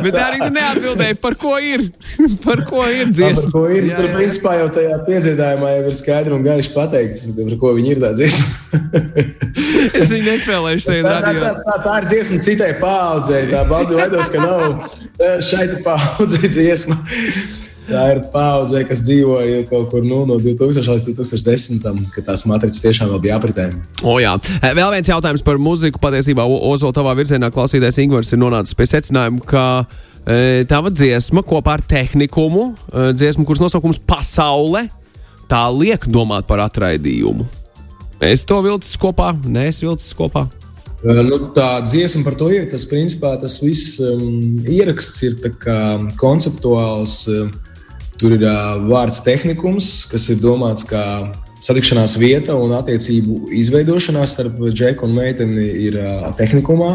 Bet 0.06 0.16
arī 0.16 0.38
tu 0.40 0.50
neatbildēji, 0.54 1.18
par 1.20 1.36
ko 1.40 1.54
ir. 1.60 1.84
par 2.46 2.64
ko 2.68 2.86
ir 2.88 3.12
dziesma? 3.12 3.50
Par 3.50 3.54
ko 3.54 3.64
ir? 3.68 3.90
Jā, 3.90 3.98
Tur, 4.00 4.08
jā. 4.08 4.16
principā, 4.16 4.50
jau 4.60 4.68
tajā 4.78 4.96
piedziedājumā 5.08 5.68
jau 5.76 5.84
ir 5.90 5.98
skaidri 5.98 6.36
un 6.36 6.46
gaiši 6.46 6.74
pateikts, 6.76 7.28
par 7.36 7.54
ko 7.62 7.74
viņi 7.76 7.94
ir 7.94 8.02
tā 8.04 8.10
dziesma. 8.16 8.46
es 10.00 10.12
viņu 10.12 10.26
nespēlēju 10.30 10.84
šeit 10.86 11.02
tā, 11.06 11.16
tā, 11.26 11.32
tā, 11.36 11.54
tā, 11.60 11.78
tā 11.86 11.96
ir 12.00 12.10
dziesma 12.14 12.42
citai 12.46 12.72
paudzei. 12.80 13.42
Tā 13.52 13.64
baldi 13.68 13.98
veidos, 14.00 14.30
ka 14.32 14.38
nav 14.44 14.62
šai 15.44 15.66
paudzei 15.84 16.46
dziesma. 16.48 16.96
Tā 17.90 18.02
ir 18.12 18.20
paudze, 18.30 18.84
kas 18.86 19.00
dzīvoja 19.02 19.64
kaut 19.66 19.88
kur 19.90 20.04
nu, 20.06 20.20
no 20.28 20.36
2000 20.38 20.86
līdz 20.86 21.08
2010, 21.08 21.80
kad 22.14 22.28
tās 22.28 22.44
matricas 22.46 22.82
tiešām 22.84 23.16
bija 23.22 23.40
apritē. 23.40 23.66
O, 24.06 24.20
jā. 24.22 24.36
E, 24.60 24.70
vēl 24.78 24.92
viens 24.94 25.10
jautājums 25.10 25.42
par 25.46 25.58
muziku. 25.58 25.98
Patiesībā 26.02 26.44
Ozola 26.46 26.94
tavā 26.94 27.16
virzienā 27.18 27.50
klausītājs 27.54 27.98
Ingūns 28.04 28.30
ir 28.30 28.38
nonācis 28.42 28.78
pie 28.78 28.86
secinājuma, 28.92 29.42
ka 29.42 29.64
e, 30.22 30.62
tava 30.70 30.92
dziesma 30.94 31.42
kopā 31.46 31.80
ar 31.80 31.82
tehnikumu, 31.90 32.68
e, 32.70 33.08
dziesmu, 33.18 33.46
kuras 33.48 33.64
nosaukums 33.64 33.98
Pasaule, 34.06 34.84
tā 35.50 35.64
liek 35.74 36.06
domāt 36.06 36.46
par 36.46 36.62
atraidījumu. 36.68 37.48
Es 38.22 38.44
to 38.46 38.60
vilcis 38.62 38.94
kopā, 39.00 39.32
nē, 39.48 39.66
es 39.72 39.82
vilcis 39.82 40.14
kopā. 40.14 40.44
Nu, 41.00 41.38
tā 41.56 41.80
dziesma 41.80 42.22
par 42.26 42.36
to 42.36 42.50
ir. 42.52 42.68
Tas, 42.70 42.84
principā, 42.86 43.32
tas 43.40 43.56
viss 43.64 43.96
um, 44.04 44.60
ieraksts 44.68 45.24
ir 45.24 45.38
konceptuāls. 46.20 47.24
Um, 47.32 47.50
Tur 48.20 48.34
ir 48.36 48.42
uh, 48.44 48.76
vārds 48.84 49.22
tehnikums, 49.24 50.04
kas 50.10 50.26
ir 50.28 50.42
domāts 50.42 50.84
kā 50.84 51.02
satikšanās 51.64 52.18
vieta 52.20 52.52
un 52.56 52.74
attiecību 52.76 53.46
izveidošanās 53.56 54.34
starp 54.36 54.60
džeku 54.68 55.08
un 55.08 55.16
meiteni 55.16 55.64
ir 55.86 55.96
uh, 56.02 56.26
tehnikumā. 56.36 56.92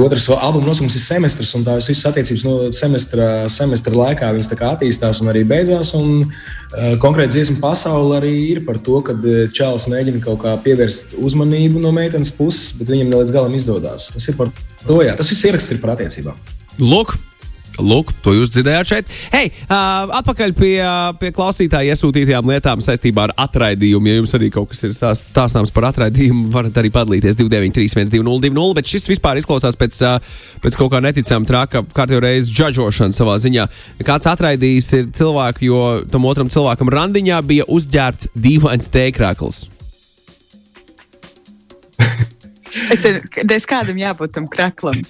Otrs 0.00 0.26
albuma 0.32 0.68
nosaukums 0.68 0.96
ir 0.96 1.04
semestris, 1.04 1.52
un 1.56 1.64
tās 1.64 1.88
visas 1.88 2.08
attiecības 2.08 2.42
no 2.46 2.56
semestra, 2.76 3.28
semestra 3.52 3.96
laikā 3.96 4.32
attīstās 4.70 5.20
un 5.20 5.32
arī 5.32 5.44
beidzās. 5.48 5.92
Un, 5.98 6.24
uh, 6.24 6.90
konkrēti 7.04 7.36
dziesma 7.36 7.60
pasaule 7.68 8.16
arī 8.22 8.34
ir 8.54 8.64
par 8.64 8.80
to, 8.80 9.02
ka 9.04 9.18
Čāls 9.56 9.88
mēģina 9.92 10.24
kaut 10.24 10.40
kā 10.46 10.56
pievērst 10.64 11.18
uzmanību 11.20 11.84
no 11.84 11.92
meitenes 11.96 12.32
puses, 12.32 12.72
bet 12.80 12.92
viņam 12.92 13.12
ne 13.12 13.20
līdz 13.20 13.36
galam 13.36 13.56
izdodas. 13.60 14.08
Tas 14.16 14.32
ir 14.32 14.40
par 14.40 14.48
to, 14.86 15.02
jā. 15.04 15.16
Tas 15.20 15.28
viss 15.32 15.48
ieraksts 15.48 15.76
ir 15.76 15.84
par 15.84 15.98
attiecībām. 15.98 16.40
Lūk, 16.80 17.18
Lūk, 17.80 18.12
to 18.24 18.34
jūs 18.36 18.52
dzirdējāt 18.54 18.90
šeit. 18.90 19.10
Hei, 19.32 19.50
uh, 19.66 20.10
atpakaļ 20.20 20.54
pie, 20.58 20.74
pie 21.20 21.30
klausītāja 21.36 21.94
iesūtītajām 21.94 22.50
lietām 22.52 22.84
saistībā 22.84 23.28
ar 23.28 23.34
atraidījumu. 23.46 24.10
Ja 24.10 24.20
jums 24.20 24.34
arī 24.36 24.50
kaut 24.54 24.70
kas 24.72 24.84
ir 24.86 24.94
stāst, 24.96 25.30
stāstāms 25.32 25.72
par 25.74 25.88
atraidījumu, 25.90 26.50
varat 26.54 26.76
arī 26.80 26.92
padalīties 26.94 27.38
293, 27.40 28.12
202, 28.12 28.68
bet 28.78 28.92
šis 28.92 29.08
vispār 29.12 29.40
izklausās 29.40 29.78
pēc, 29.80 29.98
uh, 30.06 30.38
pēc 30.64 30.78
kaut 30.80 30.92
kā 30.94 31.02
neticama 31.04 31.48
traka 31.48 31.84
kārtībā 31.96 32.22
reizes 32.26 32.52
džudžošana 32.54 33.16
savā 33.16 33.38
ziņā. 33.42 33.66
Kāds 34.06 34.30
atraidījis 34.30 34.92
ir 34.98 35.10
cilvēku, 35.16 35.66
jo 35.70 35.82
tam 36.12 36.28
otram 36.30 36.52
cilvēkam 36.52 36.92
randiņā 36.92 37.42
bija 37.48 37.68
uzģērbts 37.70 38.34
dīvains 38.36 38.90
tēkrāklis. 38.92 39.66
Es 42.90 43.04
ir, 43.06 43.20
es 43.54 43.66
kādam 43.68 43.98
jābūt 43.98 44.34
tam 44.36 44.46
kraklam. 44.50 45.02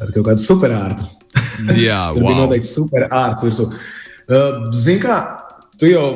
Ar 0.00 0.14
kaut 0.14 0.24
kādu 0.30 0.42
superārtu. 0.42 1.06
Jā, 1.76 2.00
Tur 2.14 2.24
wow. 2.24 2.30
bija 2.30 2.40
noteikti 2.40 2.70
superārts 2.70 3.46
virsū. 3.46 3.68
Uh, 4.30 4.66
Zini, 4.76 5.00
kā 5.02 5.20
tu 5.80 5.90
jau. 5.90 6.08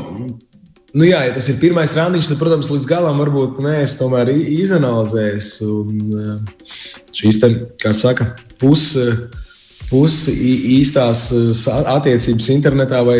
Nu 0.95 1.07
jā, 1.09 1.25
ja 1.26 1.33
tas 1.35 1.49
ir 1.50 1.57
pirmais 1.59 1.97
randiņš, 1.99 2.29
tad, 2.31 2.38
protams, 2.38 2.69
līdz 2.71 2.87
galam 2.87 3.19
varbūt 3.19 3.59
neesmu 3.64 3.99
tomēr 3.99 4.31
izanalizējis. 4.35 5.55
Un, 5.67 6.05
uh, 6.14 6.76
šīs, 7.14 7.41
te, 7.43 7.50
kā 7.83 7.91
saka, 7.97 8.31
puses 8.62 9.43
pus 9.91 10.25
īstās 10.31 11.29
attiecības 11.69 12.49
internetā 12.55 13.03
vai 13.07 13.19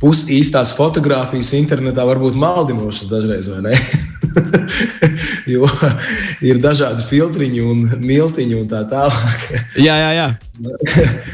puses 0.00 0.30
īstās 0.32 0.72
fotografijas 0.76 1.52
internetā 1.58 2.06
var 2.08 2.20
būt 2.22 2.38
maldinošas 2.40 3.10
dažreiz, 3.10 3.50
vai 3.52 3.62
ne? 3.68 3.76
jo 5.54 5.68
ir 6.44 6.60
dažādi 6.62 7.04
filtriņi 7.08 7.64
un 7.64 7.84
miltiņi 8.02 8.54
un 8.60 8.68
tā 8.70 8.82
tālāk. 8.90 9.46
jā, 9.78 9.96
jā, 10.02 10.10
jā. 10.16 10.28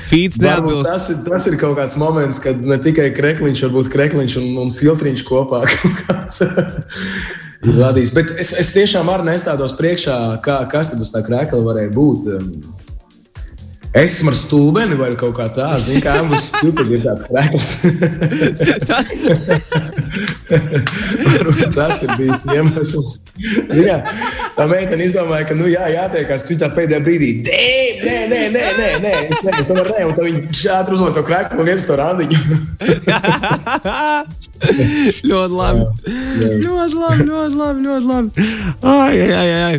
Feeds 0.08 0.40
neatbilst. 0.42 0.90
Tas 0.90 1.08
ir, 1.12 1.18
tas 1.26 1.46
ir 1.50 1.54
kaut 1.60 1.76
kāds 1.78 1.96
moments, 2.00 2.40
kad 2.42 2.56
ne 2.66 2.78
tikai 2.82 3.10
krekliņš, 3.16 3.64
varbūt 3.68 3.92
krekliņš 3.92 4.32
un, 4.42 4.46
un 4.64 4.68
filtriņš 4.74 5.24
kopā 5.28 5.60
ir 7.66 7.74
radījis. 7.78 8.14
Bet 8.16 8.26
es, 8.42 8.50
es 8.58 8.68
tiešām 8.76 9.06
arī 9.12 9.24
nestādos 9.32 9.72
priekšā, 9.78 10.16
kā, 10.44 10.56
kas 10.70 10.86
tad 10.92 11.00
uz 11.04 11.10
tā 11.14 11.20
krekla 11.26 11.62
varēja 11.66 11.90
būt. 11.94 12.18
Es 13.92 14.14
esmu 14.14 14.30
ar 14.32 14.36
stūbeni 14.40 14.96
vai 14.96 15.10
kaut 15.20 15.34
kā 15.36 15.46
tāda. 15.52 15.76
Zinu, 15.84 16.00
kā 16.00 16.16
mums 16.24 16.48
stūpīgi 16.54 16.96
ir 16.96 17.02
tāds 17.04 17.28
krēkls. 17.28 17.68
tas 21.76 22.02
ir 22.04 22.10
bijis 22.18 22.40
iemesls. 22.54 23.10
Zinā, 23.72 23.96
tā 24.56 24.64
meitene 24.70 25.04
izdomāja, 25.06 25.44
ka, 25.48 25.54
nu, 25.58 25.64
jā, 25.70 25.84
jātiekās, 25.94 26.42
ka 26.48 26.52
tā 26.64 26.68
pēdējā 26.76 27.00
brīdī, 27.04 27.30
nē, 27.46 27.66
nē, 28.02 28.16
nē, 28.32 28.42
nē, 28.56 28.66
nē, 28.78 28.88
nē, 29.42 29.50
es 29.58 29.66
tomēr 29.70 29.88
nē, 29.94 30.00
un 30.08 30.14
tad 30.18 30.24
viņi 30.28 30.40
šādi 30.62 30.88
uzliek 30.96 31.14
to 31.16 31.22
krēklu 31.28 31.58
un 31.62 31.66
iet 31.72 31.80
uz 31.82 31.86
to 31.88 31.94
randiņu. 32.00 32.38
ļoti 35.30 35.54
labi. 35.58 35.82
ļoti 36.62 36.94
labi, 36.98 37.22
ļoti 37.30 37.54
labi, 37.56 37.78
ļoti 37.88 38.06
labi. 38.12 38.28
Ai, 38.82 39.14
ai, 39.20 39.30
ai, 39.38 39.50
ai. 39.70 39.76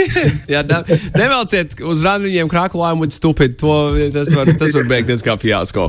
jā, 0.54 0.62
ne, 0.66 0.80
nevelciet 1.16 1.76
uz 1.86 2.02
randiņiem 2.04 2.50
krāklā 2.50 2.92
un 2.96 3.12
stupid. 3.12 3.56
To, 3.60 3.76
tas, 4.14 4.32
var, 4.36 4.50
tas 4.60 4.74
var 4.76 4.88
beigties 4.90 5.24
kā 5.24 5.36
fiasko. 5.40 5.88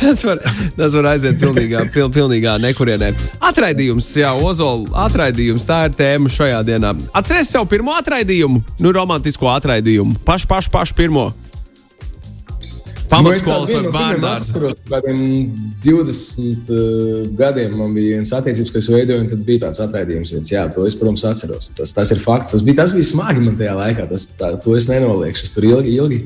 tas, 0.00 0.22
var, 0.24 0.40
tas 0.76 0.96
var 0.96 1.10
aiziet 1.12 1.40
pilnīgā, 1.42 1.86
pil, 1.94 2.10
pilnīgā 2.12 2.56
nekurienē. 2.62 3.12
Atraidījums, 3.42 4.08
jā, 4.16 4.30
Ozola 4.32 5.06
atraidījums. 5.06 5.66
Tā 5.68 5.86
ir 5.88 5.96
tēma 5.96 6.30
šajā 6.32 6.60
dienā. 6.66 6.94
Atcerieties 7.16 7.52
sev 7.52 7.66
pirmo 7.70 7.94
atraidījumu, 7.96 8.62
nu, 8.80 8.92
romantisko 8.96 9.50
atraidījumu. 9.52 10.20
Pašu, 10.26 10.48
pašu, 10.50 10.72
pašu 10.72 10.96
pirmo. 10.96 11.28
Pamatskolas 13.06 13.70
nu, 13.70 13.82
vai 13.84 13.92
bērnās? 13.94 14.48
Kādiem 14.90 15.20
20 15.84 16.70
uh, 16.74 17.28
gadiem 17.38 17.76
man 17.78 17.94
bija 17.94 18.16
viens 18.16 18.32
attiecības, 18.34 18.72
ko 18.72 18.80
es 18.80 18.88
veidoju, 18.90 19.22
un 19.22 19.30
tad 19.30 19.44
bija 19.46 19.62
tāds 19.66 19.82
atraidījums. 19.84 20.32
Viens, 20.34 20.50
jā, 20.50 20.64
to 20.74 20.86
es, 20.88 20.96
protams, 20.98 21.22
atceros. 21.28 21.70
Tas, 21.78 21.94
tas 21.94 22.10
ir 22.14 22.22
fakts. 22.22 22.56
Tas 22.56 22.64
bija, 22.66 22.80
tas 22.82 22.94
bija 22.96 23.06
smagi 23.06 23.44
man 23.44 23.58
tajā 23.60 23.76
laikā. 23.78 24.08
Tas, 24.10 24.26
tā, 24.38 24.50
to 24.62 24.74
es 24.78 24.90
nenoliekšu. 24.90 25.46
Es 25.46 25.54
tur 25.54 25.68
ilgi, 25.68 25.94
ilgi, 26.00 26.20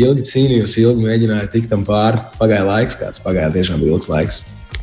ilgi 0.00 0.28
cīnījos, 0.30 0.78
ilgi 0.80 1.04
mēģināju 1.04 1.52
tikt 1.52 1.72
tam 1.74 1.84
pāri. 1.88 2.24
Pagāja 2.40 2.64
laiks, 2.70 3.00
kāds 3.00 3.24
pagāja 3.24 3.52
tiešām 3.58 3.84
ilgs 3.84 4.08
laiks. 4.12 4.40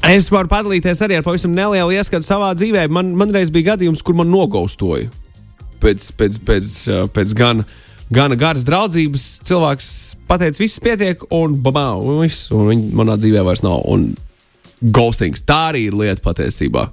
Es 0.10 0.32
varu 0.34 0.50
padalīties 0.50 1.02
arī 1.06 1.20
ar 1.20 1.26
pavisam 1.26 1.54
nelielu 1.54 1.94
ieskatu 1.94 2.26
savā 2.26 2.52
dzīvē. 2.58 2.88
Man, 2.94 3.14
man 3.18 3.34
reiz 3.34 3.52
bija 3.54 3.76
gadījums, 3.76 4.02
kur 4.06 4.18
man 4.18 4.32
nogaustoja. 4.34 5.10
pēc, 5.82 6.12
pēc, 6.18 6.40
pēc, 6.46 6.72
pēc 7.14 7.36
gan, 7.38 7.64
gana 8.14 8.38
garas 8.38 8.66
draudzības 8.66 9.28
cilvēks 9.48 9.92
pateica, 10.30 10.62
viss 10.62 10.82
pietiek, 10.82 11.24
un 11.34 11.56
babā, 11.64 11.88
un 11.98 12.22
viss, 12.22 12.52
un 12.54 12.68
viņa 12.70 12.98
manā 12.98 13.18
dzīvē 13.22 13.46
vairs 13.46 13.64
nav. 13.66 13.86
Un 13.90 14.12
ghostings, 14.82 15.46
tā 15.46 15.68
arī 15.72 15.88
ir 15.90 15.98
lieta 15.98 16.22
patiesībā. 16.26 16.88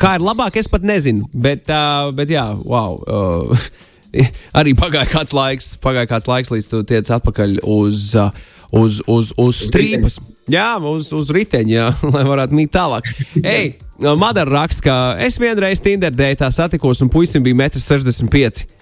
Kā 0.00 0.16
ir 0.16 0.24
labāk, 0.24 0.56
es 0.56 0.70
pat 0.70 0.86
nezinu, 0.86 1.28
bet, 1.34 1.68
uh, 1.70 2.10
bet 2.16 2.30
jā, 2.32 2.46
wow. 2.64 3.02
Uh, 3.04 3.68
arī 4.58 4.74
pagāja 4.78 5.10
kāds 5.10 5.34
laiks, 5.36 5.74
pagāja 5.82 6.10
kāds 6.10 6.30
laiks, 6.30 6.50
līdz 6.54 6.70
tu 6.70 6.86
tiec 6.88 7.14
atpakaļ 7.18 7.60
uz. 7.62 8.10
Uh, 8.18 8.32
uz, 8.70 9.00
uz, 9.06 9.32
uz 9.38 9.62
strīpas. 9.66 10.20
Jā, 10.50 10.70
uz, 10.90 11.12
uz 11.16 11.30
riteņa, 11.34 11.72
jā, 11.72 11.86
lai 12.14 12.24
varētu 12.28 12.58
mīt 12.58 12.72
tālāk. 12.74 13.08
Ej, 13.42 13.74
Madara 14.18 14.62
raksta, 14.62 14.82
ka 14.86 14.96
es 15.20 15.38
vienreiz 15.40 15.82
Tinder 15.84 16.14
dētā 16.14 16.48
satikos 16.54 17.02
un 17.04 17.12
puisim 17.12 17.44
bija 17.44 17.68
1,65 17.68 18.24
m. 18.24 18.76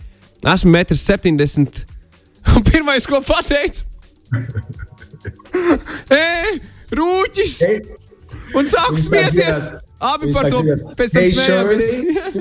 Esmu 0.54 0.74
1,70 0.78 1.62
m. 1.62 1.68
Un 2.56 2.64
pirmais, 2.64 3.04
ko 3.04 3.18
pateicu, 3.20 3.84
Ej, 6.14 6.58
rūķis! 6.94 7.58
Un 8.56 8.68
sāku 8.68 9.00
smieties! 9.02 9.68
Abi 9.98 10.30
par 10.30 10.46
to 10.52 10.60
pēc 10.94 11.10
tam 11.10 11.24
smējāmies. 11.26 11.88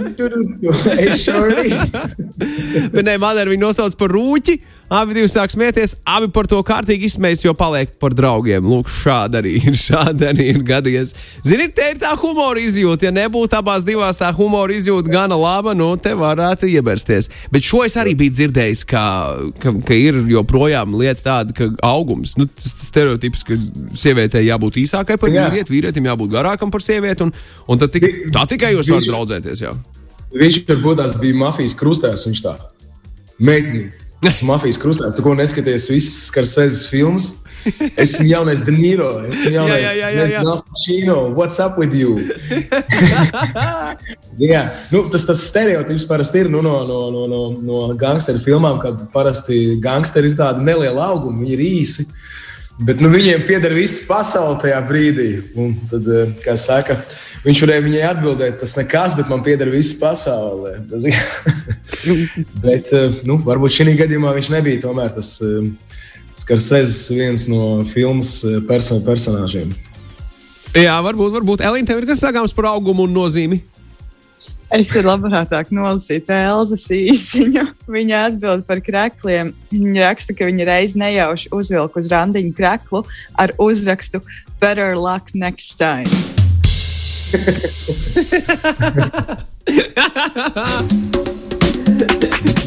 Bet 2.93 3.03
nē, 3.05 3.17
Madara 3.21 3.51
viņu 3.51 3.67
nosauc 3.67 3.95
par 3.99 4.13
rūķi. 4.15 4.57
Abi 4.87 5.17
divi 5.17 5.27
sāk 5.27 5.51
smieties, 5.51 5.97
abi 6.07 6.29
par 6.31 6.47
to 6.47 6.61
kārtīgi 6.63 7.09
izsmējas, 7.09 7.41
jo 7.43 7.51
paliek 7.59 7.89
par 7.99 8.13
draugiem. 8.15 8.63
Lūk, 8.63 8.87
šādi 8.87 9.35
arī 9.41 9.55
ir, 9.59 9.75
šādi 9.87 10.29
arī 10.29 10.45
ir 10.53 10.61
gadījies. 10.67 11.11
Ziniet, 11.43 11.73
te 11.75 11.89
ir 11.91 11.99
tā 11.99 12.13
humora 12.15 12.61
izjūta. 12.63 13.09
Ja 13.09 13.11
nebūtu 13.15 13.57
abās 13.59 13.83
divās 13.87 14.19
tā 14.21 14.29
humora 14.35 14.71
izjūta 14.77 15.11
gana 15.11 15.35
laba, 15.39 15.73
nu 15.75 15.89
te 15.99 16.13
varētu 16.15 16.69
iebersties. 16.71 17.27
Bet 17.51 17.67
šo 17.67 17.83
es 17.83 17.97
arī 17.99 18.15
biju 18.15 18.37
dzirdējis, 18.37 18.85
ka, 18.87 19.03
ka, 19.59 19.75
ka 19.89 19.97
ir 19.97 20.21
joprojām 20.31 20.95
lieta 20.95 21.25
tāda, 21.25 21.57
ka 21.57 21.67
augums, 21.83 22.37
nu, 22.39 22.47
stereotips, 22.55 23.43
ka 23.47 23.59
sievietei 23.91 24.45
jābūt 24.47 24.79
īsākai 24.85 25.19
par 25.19 25.35
vīrieti, 25.35 25.73
vīrietim 25.75 26.07
jābūt 26.07 26.31
garākam 26.31 26.71
par 26.71 26.85
sievieti, 26.85 27.27
un, 27.27 27.35
un 27.67 27.83
tik, 27.91 28.07
tā 28.31 28.47
tikai 28.55 28.71
jūs 28.77 28.95
varat 28.95 29.11
draudzēties. 29.11 29.67
Jā. 29.67 29.75
Viņš 30.35 30.63
varbūt 30.67 30.99
tās 30.99 31.15
bija 31.19 31.37
mafijas 31.39 31.75
krustēvs, 31.77 32.27
viņš 32.27 32.43
tā 32.43 32.57
meitenīte. 33.39 34.07
Tas 34.23 34.41
mafijas 34.43 34.79
krustēvs, 34.81 35.15
tu 35.15 35.23
ko 35.23 35.35
neskaties, 35.37 35.91
visas 35.93 36.31
skarsēzes 36.31 36.87
filmas. 36.91 37.35
Esmu 37.99 38.25
jaunais 38.27 38.61
Danilo, 38.63 39.09
esmu 39.27 39.51
jaunais 39.53 39.93
jā. 39.97 40.43
Pacino. 40.67 41.17
What's 41.35 41.59
up 41.59 41.77
with 41.77 41.93
you? 41.95 42.15
jā, 44.53 44.63
nu, 44.93 45.03
tas, 45.11 45.25
tas 45.27 45.41
stereotips 45.49 46.07
parasti 46.09 46.45
ir 46.45 46.51
nu, 46.53 46.61
no, 46.65 46.79
no, 46.87 46.99
no, 47.13 47.25
no, 47.29 47.41
no 47.59 47.81
gangsteru 47.99 48.41
filmām, 48.43 48.79
kad 48.83 49.03
parasti 49.13 49.77
gangsteri 49.83 50.31
ir 50.31 50.39
tādi 50.39 50.65
nelieli 50.65 51.03
augumi, 51.03 51.43
viņi 51.43 51.55
ir 51.57 51.65
īsi. 51.67 52.07
Bet 52.77 52.99
nu, 53.01 53.09
viņiem 53.09 53.41
pieder 53.47 53.73
viss 53.73 54.03
pasaule 54.05 54.59
tajā 54.61 54.77
brīdī. 54.85 55.29
Un 55.57 55.71
tad, 55.89 56.05
eh, 56.13 56.33
kā 56.43 56.53
saka, 56.61 56.99
viņš 57.41 57.61
varēja 57.63 57.85
viņai 57.87 58.03
atbildēt, 58.11 58.59
tas 58.61 58.75
nekas, 58.77 59.15
bet 59.17 59.31
man 59.31 59.41
pieder 59.41 59.71
viss 59.73 59.97
pasaulē. 59.97 60.75
bet 62.65 62.93
eh, 62.93 63.17
nu, 63.25 63.39
varbūt 63.41 63.79
šī 63.79 63.97
gadījumā 63.97 64.35
viņš 64.37 64.51
nebija 64.53 64.83
tomēr 64.85 65.15
tas 65.17 65.39
eh, 65.41 65.65
Skarsēzes 66.37 67.07
viens 67.09 67.47
no 67.49 67.81
filmas 67.89 68.43
person 68.67 69.01
personāžiem. 69.01 69.71
Jā, 70.77 70.99
varbūt, 71.01 71.31
varbūt. 71.33 71.63
Elīna, 71.65 71.87
tev 71.89 72.03
ir 72.03 72.05
kas 72.11 72.21
sakāms 72.21 72.53
par 72.53 72.69
augumu 72.75 73.07
un 73.07 73.15
nozīmi? 73.15 73.57
Es 74.75 74.89
varu 74.91 75.07
labprātāk 75.13 75.69
nolasīt 75.71 76.27
Elzas 76.33 76.83
īsiņu. 76.91 77.63
Viņa 77.87 78.23
atbild 78.27 78.65
par 78.67 78.81
krekliem. 78.83 79.53
Viņa 79.71 80.01
raksta, 80.03 80.35
ka 80.35 80.49
viņa 80.49 80.67
reiz 80.67 80.95
nejauši 80.99 81.53
uzvilka 81.55 82.01
uz 82.03 82.11
randiņu 82.11 82.51
kreklu 82.57 83.03
ar 83.39 83.55
uzrakstu 83.63 84.19
Better 84.59 84.97
luck 84.99 85.31
next 85.33 85.79
time. 85.79 86.11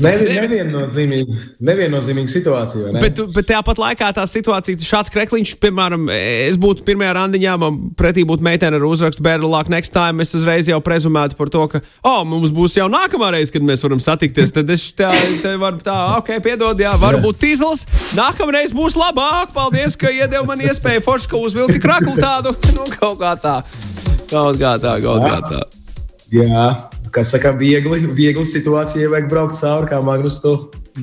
Neviennozīmīga 0.04 1.36
nevien 1.66 2.28
situācija. 2.30 2.92
Ne? 2.94 3.02
Bet, 3.02 3.20
bet 3.34 3.48
tāpat 3.50 3.80
laikā 3.80 4.10
tā 4.16 4.24
situācija, 4.28 4.80
šāds 4.84 5.12
krekliņš, 5.14 5.54
piemēram, 5.62 6.08
es 6.12 6.58
būtu 6.60 6.84
pirmajā 6.86 7.14
randiņā, 7.18 7.56
man 7.60 7.78
pretī 7.98 8.24
būtu 8.28 8.44
meitene 8.46 8.78
ar 8.80 8.86
uzrakstu 8.86 9.24
Bērlāk, 9.24 9.70
next 9.72 9.94
time. 9.96 10.22
Es 10.24 10.34
uzreiz 10.36 10.68
jau 10.70 10.80
prezumētu 10.84 11.38
par 11.38 11.52
to, 11.52 11.66
ka, 11.72 11.82
oh, 12.06 12.22
mums 12.28 12.54
būs 12.54 12.78
jau 12.78 12.88
nākamā 12.92 13.32
reize, 13.36 13.52
kad 13.54 13.66
mēs 13.66 13.84
varam 13.86 14.02
satikties. 14.02 14.54
Tad 14.56 14.70
es 14.72 14.86
tā, 14.96 15.10
tā 15.44 15.56
varu 15.60 15.82
tā, 15.84 15.96
ok, 16.20 16.32
piedod, 16.44 16.80
jā, 16.80 16.94
varu 17.00 17.22
būt 17.24 17.42
tīzls. 17.44 17.86
Nākamreiz 18.18 18.74
būs 18.76 18.98
labāk. 19.00 19.54
Paldies, 19.56 19.98
ka 20.00 20.12
iedev 20.14 20.46
man 20.48 20.62
iespēju 20.64 21.04
forši, 21.06 21.32
ka 21.32 21.42
uzvilki 21.42 21.82
kraklu 21.82 22.16
tādu. 22.20 22.56
Nu, 22.70 22.84
kaut 22.86 23.18
kā 23.18 23.32
tā. 23.40 23.56
Kaut 24.30 24.56
kā 24.60 24.76
tā, 24.80 24.94
kaut 25.02 25.24
kā 25.26 25.40
tā. 25.50 25.60
Jā 26.32 26.70
kas 27.14 27.32
saka, 27.34 27.52
viegli, 27.56 28.04
viegli 28.14 28.44
situācijai 28.46 29.10
vajag 29.10 29.30
braukt 29.30 29.58
cauri, 29.58 29.88
kā 29.90 30.00
Magnus 30.04 30.38
to 30.42 30.54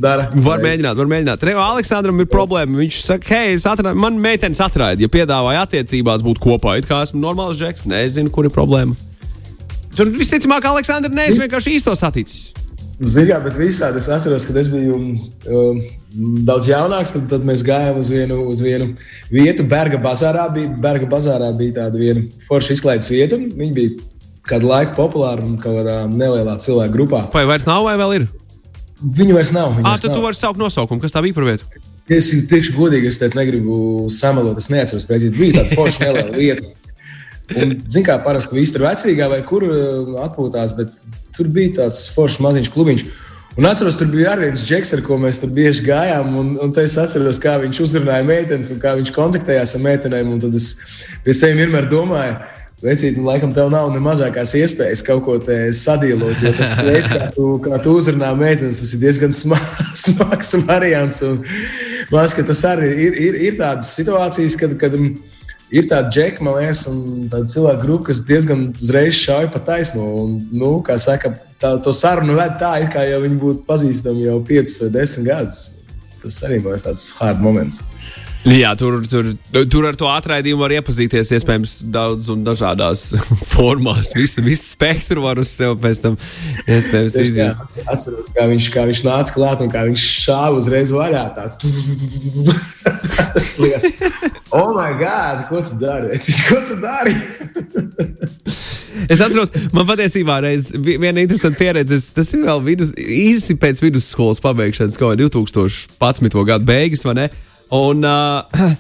dara. 0.02 0.28
Var 0.34 0.62
mēģināt, 0.63 0.98
var 1.00 1.10
mēģināt. 1.12 1.46
Revo 1.50 1.63
Aleksandram 1.63 2.22
ir 2.24 2.30
problēma. 2.32 2.80
Viņš 2.82 3.02
saka, 3.06 3.34
hei, 3.36 3.56
atradu, 3.58 3.96
man 4.00 4.20
meitenes 4.22 4.62
atraida, 4.63 5.04
ja 5.04 5.12
piedāvāja 5.12 5.65
attiecībās 5.67 6.26
būt 6.26 6.41
kopā. 6.43 6.78
It 6.80 6.89
kā 6.89 7.02
esmu 7.06 7.22
normāls 7.24 7.60
žeks, 7.60 7.88
nezinu, 7.89 8.34
kur 8.34 8.48
ir 8.48 8.56
problēma. 8.56 8.98
Tur 9.98 10.12
visticamāk, 10.13 10.67
Aleksandrs 10.70 11.15
neesmu 11.15 11.46
vienkārši 11.46 11.80
īsto 11.80 11.96
saticis. 11.98 12.52
Zinām, 12.98 13.43
bet 13.46 13.54
visādi 13.60 14.00
es 14.02 14.08
atceros, 14.10 14.46
kad 14.48 14.56
es 14.58 14.70
biju 14.74 14.96
um, 14.98 15.82
daudz 16.48 16.65
jaunāks. 16.70 17.13
Tad, 17.13 17.28
tad 17.30 17.43
mēs 17.46 17.62
gājām 17.65 18.00
uz 18.02 18.10
vienu, 18.10 18.39
uz 18.50 18.62
vienu 18.65 18.89
vietu. 19.30 19.65
Berga 19.70 20.00
bazārā 20.02 20.48
bija, 20.54 20.72
Berga 20.82 21.10
bazārā 21.10 21.52
bija 21.58 21.84
tāda 21.84 22.02
viena 22.02 22.26
forša 22.48 22.78
izklaides 22.78 23.12
vieta. 23.13 23.38
Viņa 23.38 23.76
bija 23.76 24.00
kādu 24.47 24.69
laiku 24.71 24.95
populāra 24.97 25.43
un 25.45 25.57
kādā 25.62 25.99
nelielā 26.12 26.57
cilvēku 26.63 26.95
grupā. 26.95 27.25
Vai 27.33 27.45
vairs 27.49 27.67
nav, 27.67 27.83
vai 27.88 27.97
vēl 27.99 28.15
ir? 28.19 28.27
Viņa 28.97 29.36
vairs 29.38 29.53
nav. 29.53 29.75
Viņa 29.77 29.91
ah, 29.91 29.99
tad 30.01 30.12
nav. 30.12 30.17
tu 30.17 30.25
vari 30.25 30.39
saukt 30.39 30.62
nosaukumu. 30.62 31.03
Kas 31.03 31.13
tā 31.13 31.21
bija 31.25 31.38
par 31.38 31.45
vietu? 31.49 31.67
Es 32.07 32.31
teikšu, 32.49 32.73
godīgi, 32.77 33.12
es 33.12 33.19
te 33.19 33.29
negribu 33.36 34.07
samalot. 34.13 34.57
Es 34.62 34.71
neatceros, 34.71 35.05
bet 35.10 35.27
bija 35.36 35.60
tāda 35.60 35.77
forša 35.77 36.07
neliela 36.07 36.38
vieta. 36.41 36.73
Un, 37.57 37.77
zin, 37.88 38.03
kā 38.03 38.17
parasti 38.23 38.57
viss 38.57 38.73
tur 38.75 38.83
vecrīgā 38.88 39.29
vai 39.31 39.39
kur 39.47 39.63
uh, 39.67 40.17
atpūtās, 40.25 40.73
bet 40.75 40.91
tur 41.36 41.47
bija 41.53 41.77
tāds 41.81 42.07
foršs 42.15 42.41
maziņš 42.43 42.71
klubiņš. 42.73 43.05
Un 43.57 43.65
atceros, 43.65 43.95
tur 43.97 44.10
bija 44.13 44.36
arī 44.36 44.51
viens 44.51 44.62
džeks, 44.62 44.91
ar 44.93 45.01
ko 45.05 45.15
mēs 45.21 45.39
tur 45.41 45.49
bieži 45.53 45.86
gājām. 45.88 46.36
Un, 46.38 46.51
un 46.62 46.73
es 46.81 46.97
atceros, 47.01 47.39
kā 47.41 47.55
viņš 47.63 47.79
uzrunāja 47.88 48.25
meitenes 48.27 48.69
un 48.73 48.81
kā 48.81 48.93
viņš 48.99 49.13
kontaktējās 49.15 49.73
ar 49.77 49.83
meitenēm. 49.86 50.36
Tad 50.43 50.57
es 50.60 50.73
pie 51.25 51.33
sevis 51.33 51.57
vienmēr 51.63 51.88
domāju, 51.89 52.36
Vecīt, 52.77 53.15
nu, 53.17 53.23
laikam, 53.25 53.49
tev 53.55 53.71
nav 53.73 53.87
ne 53.89 53.97
mazākās 54.05 54.51
iespējas 54.59 55.01
kaut 55.05 55.23
ko 55.25 55.37
sadīlot. 55.73 56.43
Tas 56.59 56.75
veids, 56.85 57.09
kā 57.09 57.29
tu, 57.33 57.47
kā 57.65 57.79
tu 57.81 57.95
uzrunā 57.97 58.29
meitenes, 58.37 58.83
tas 58.83 58.91
ir 58.93 59.01
diezgan 59.01 59.33
sma 59.33 59.57
smags 60.03 60.53
variants. 60.67 61.23
Man 61.25 61.41
liekas, 62.11 62.35
ka 62.37 62.45
tas 62.45 62.61
arī 62.69 62.91
ir, 63.07 63.17
ir, 63.17 63.39
ir 63.47 63.57
tādas 63.57 63.89
situācijas, 63.97 64.59
kad, 64.61 64.77
kad 64.77 64.93
ir 64.93 65.89
tāda 65.89 66.13
džeka, 66.13 66.45
man 66.45 66.59
liekas, 66.59 66.83
un 66.91 67.25
tāda 67.33 67.49
cilvēka 67.49 67.81
grupa, 67.81 68.11
kas 68.11 68.21
diezgan 68.29 68.67
uzreiz 68.69 69.17
šauja 69.23 69.49
pa 69.57 69.63
taisno. 69.71 70.05
Un, 70.21 70.37
nu, 70.53 70.75
kā 70.85 70.99
saka, 71.01 71.33
tā, 71.57 71.79
to 71.81 71.95
sarunu 71.97 72.37
ved 72.37 72.61
tā, 72.61 72.75
it 72.85 72.93
kā 72.93 73.09
jau 73.09 73.23
viņi 73.25 73.41
būtu 73.41 73.65
pazīstami 73.65 74.27
jau 74.29 74.37
5 74.53 74.79
vai 74.83 74.93
10 75.01 75.25
gadus. 75.31 75.65
Tas 76.21 76.43
arī 76.45 76.61
man 76.61 76.75
liekas 76.75 76.91
tāds 76.91 77.09
hard 77.17 77.41
moments. 77.41 77.81
Jā, 78.45 78.71
tur, 78.80 79.00
tur, 79.10 79.32
tur 79.71 79.86
ar 79.89 79.95
to 79.97 80.08
atraidījumu 80.12 80.62
var 80.62 80.73
iepazīties 80.78 81.32
iespējams 81.36 81.73
daudz 81.91 82.30
un 82.32 82.43
dažādās 82.45 83.10
formās. 83.54 84.13
Visu, 84.15 84.43
visu 84.45 84.71
spektru 84.76 85.26
var 85.26 85.41
uz 85.41 85.50
sevi 85.52 85.76
pēc 85.84 86.02
tam 86.04 86.17
iespējams 86.67 87.17
izjust. 87.23 87.63
Es 87.67 87.89
atceros, 87.89 88.30
kā 88.36 88.45
viņš, 88.52 88.69
kā 88.76 88.86
viņš 88.88 89.02
nāca 89.08 89.36
klāt 89.36 89.63
un 89.65 89.71
kā 89.73 89.84
viņš 89.89 90.06
šāva 90.28 90.62
uzreiz 90.62 90.93
vaļā. 90.95 91.26
Tā. 91.36 91.43
oh, 94.56 94.71
my 94.78 94.91
God! 95.02 95.43
Ko 95.50 95.63
tu 95.65 95.73
dari? 95.82 96.21
Ko 96.50 96.62
tu 96.69 96.80
dari? 96.84 97.17
Es 99.08 99.21
atceros, 99.21 99.52
man 99.76 99.86
patiesībā 99.88 100.39
reiz 100.43 100.71
viena 100.73 101.21
interesanta 101.21 101.60
pieredze. 101.60 102.00
Tas 102.15 102.32
ir 102.34 102.45
vēl 102.47 102.63
vidus, 102.65 102.93
īsi 102.97 103.58
pēc 103.60 103.84
vidusskolas 103.84 104.41
pabeigšanas, 104.43 104.97
kaut 105.00 105.13
kā 105.13 105.28
2011. 105.28 106.41
gada 106.47 106.65
beigas, 106.67 107.06
vai 107.08 107.15
ne? 107.19 107.28
Un, 107.75 108.03
uh, 108.03 108.75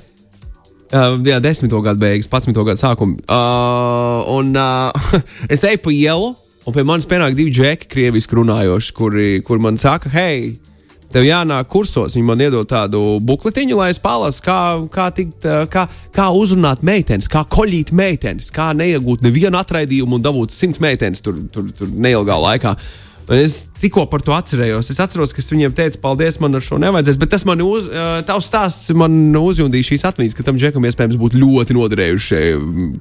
Uh, 0.87 1.19
jā, 1.27 1.41
desmito 1.43 1.81
gadu 1.83 1.99
beigas, 1.99 2.29
11. 2.31 2.55
gada 2.63 2.79
sākuma. 2.79 3.17
Uh, 3.27 4.23
un 4.37 4.53
uh, 4.55 5.09
es 5.53 5.65
eju 5.67 5.81
pa 5.83 5.91
ielu, 5.91 6.29
un 6.63 6.75
pie 6.75 6.85
manis 6.87 7.07
pienāk 7.09 7.35
divi 7.35 7.51
džeki, 7.51 7.89
krieviski 7.91 8.39
runājoši, 8.39 8.93
kuri, 8.95 9.27
kuri 9.43 9.63
man 9.65 9.79
saka, 9.81 10.11
hei, 10.13 10.53
tev 11.11 11.27
jānāk 11.27 11.67
kursos. 11.71 12.15
Viņi 12.15 12.27
man 12.27 12.43
iedod 12.43 12.69
tādu 12.71 13.17
bukletiņu, 13.23 13.75
lai 13.79 13.89
es 13.91 13.99
palasu, 13.99 14.43
kā, 14.45 14.59
kā, 14.93 15.09
tikt, 15.15 15.43
kā, 15.73 15.87
kā 16.15 16.29
uzrunāt 16.35 16.83
meitenes, 16.87 17.27
kā 17.31 17.43
koļīt 17.51 17.91
meitenes, 17.91 18.47
kā 18.55 18.71
neiegūt 18.77 19.27
nevienu 19.27 19.59
atraidījumu 19.59 20.19
un 20.19 20.23
dabūt 20.23 20.55
simts 20.55 20.79
meitenes 20.83 21.23
tur, 21.25 21.39
tur, 21.51 21.67
tur 21.75 21.91
neilgā 21.91 22.39
laikā. 22.47 22.75
Un 22.75 23.06
es 23.35 23.57
tikko 23.81 24.05
par 24.11 24.23
to 24.23 24.35
atcerējos. 24.35 24.91
Es 24.93 25.01
atceros, 25.03 25.33
ka 25.35 25.41
es 25.43 25.51
viņiem 25.51 25.75
teicu, 25.75 25.99
paldies, 26.03 26.39
man 26.43 26.55
ar 26.57 26.63
šo 26.63 26.79
nevajadzēs. 26.81 27.19
Bet 27.21 27.33
tas 27.35 27.45
man 27.47 27.63
uz, 27.65 27.89
tavs 28.27 28.49
stāsts 28.49 28.93
man 28.97 29.35
uzjundīja 29.35 29.91
šīs 29.91 30.07
atmiņas, 30.11 30.37
ka 30.37 30.47
tam 30.47 30.59
džekam 30.59 30.87
iespējams 30.87 31.19
būtu 31.19 31.41
ļoti 31.41 31.77
noderējuši 31.77 32.27
šie 32.27 32.43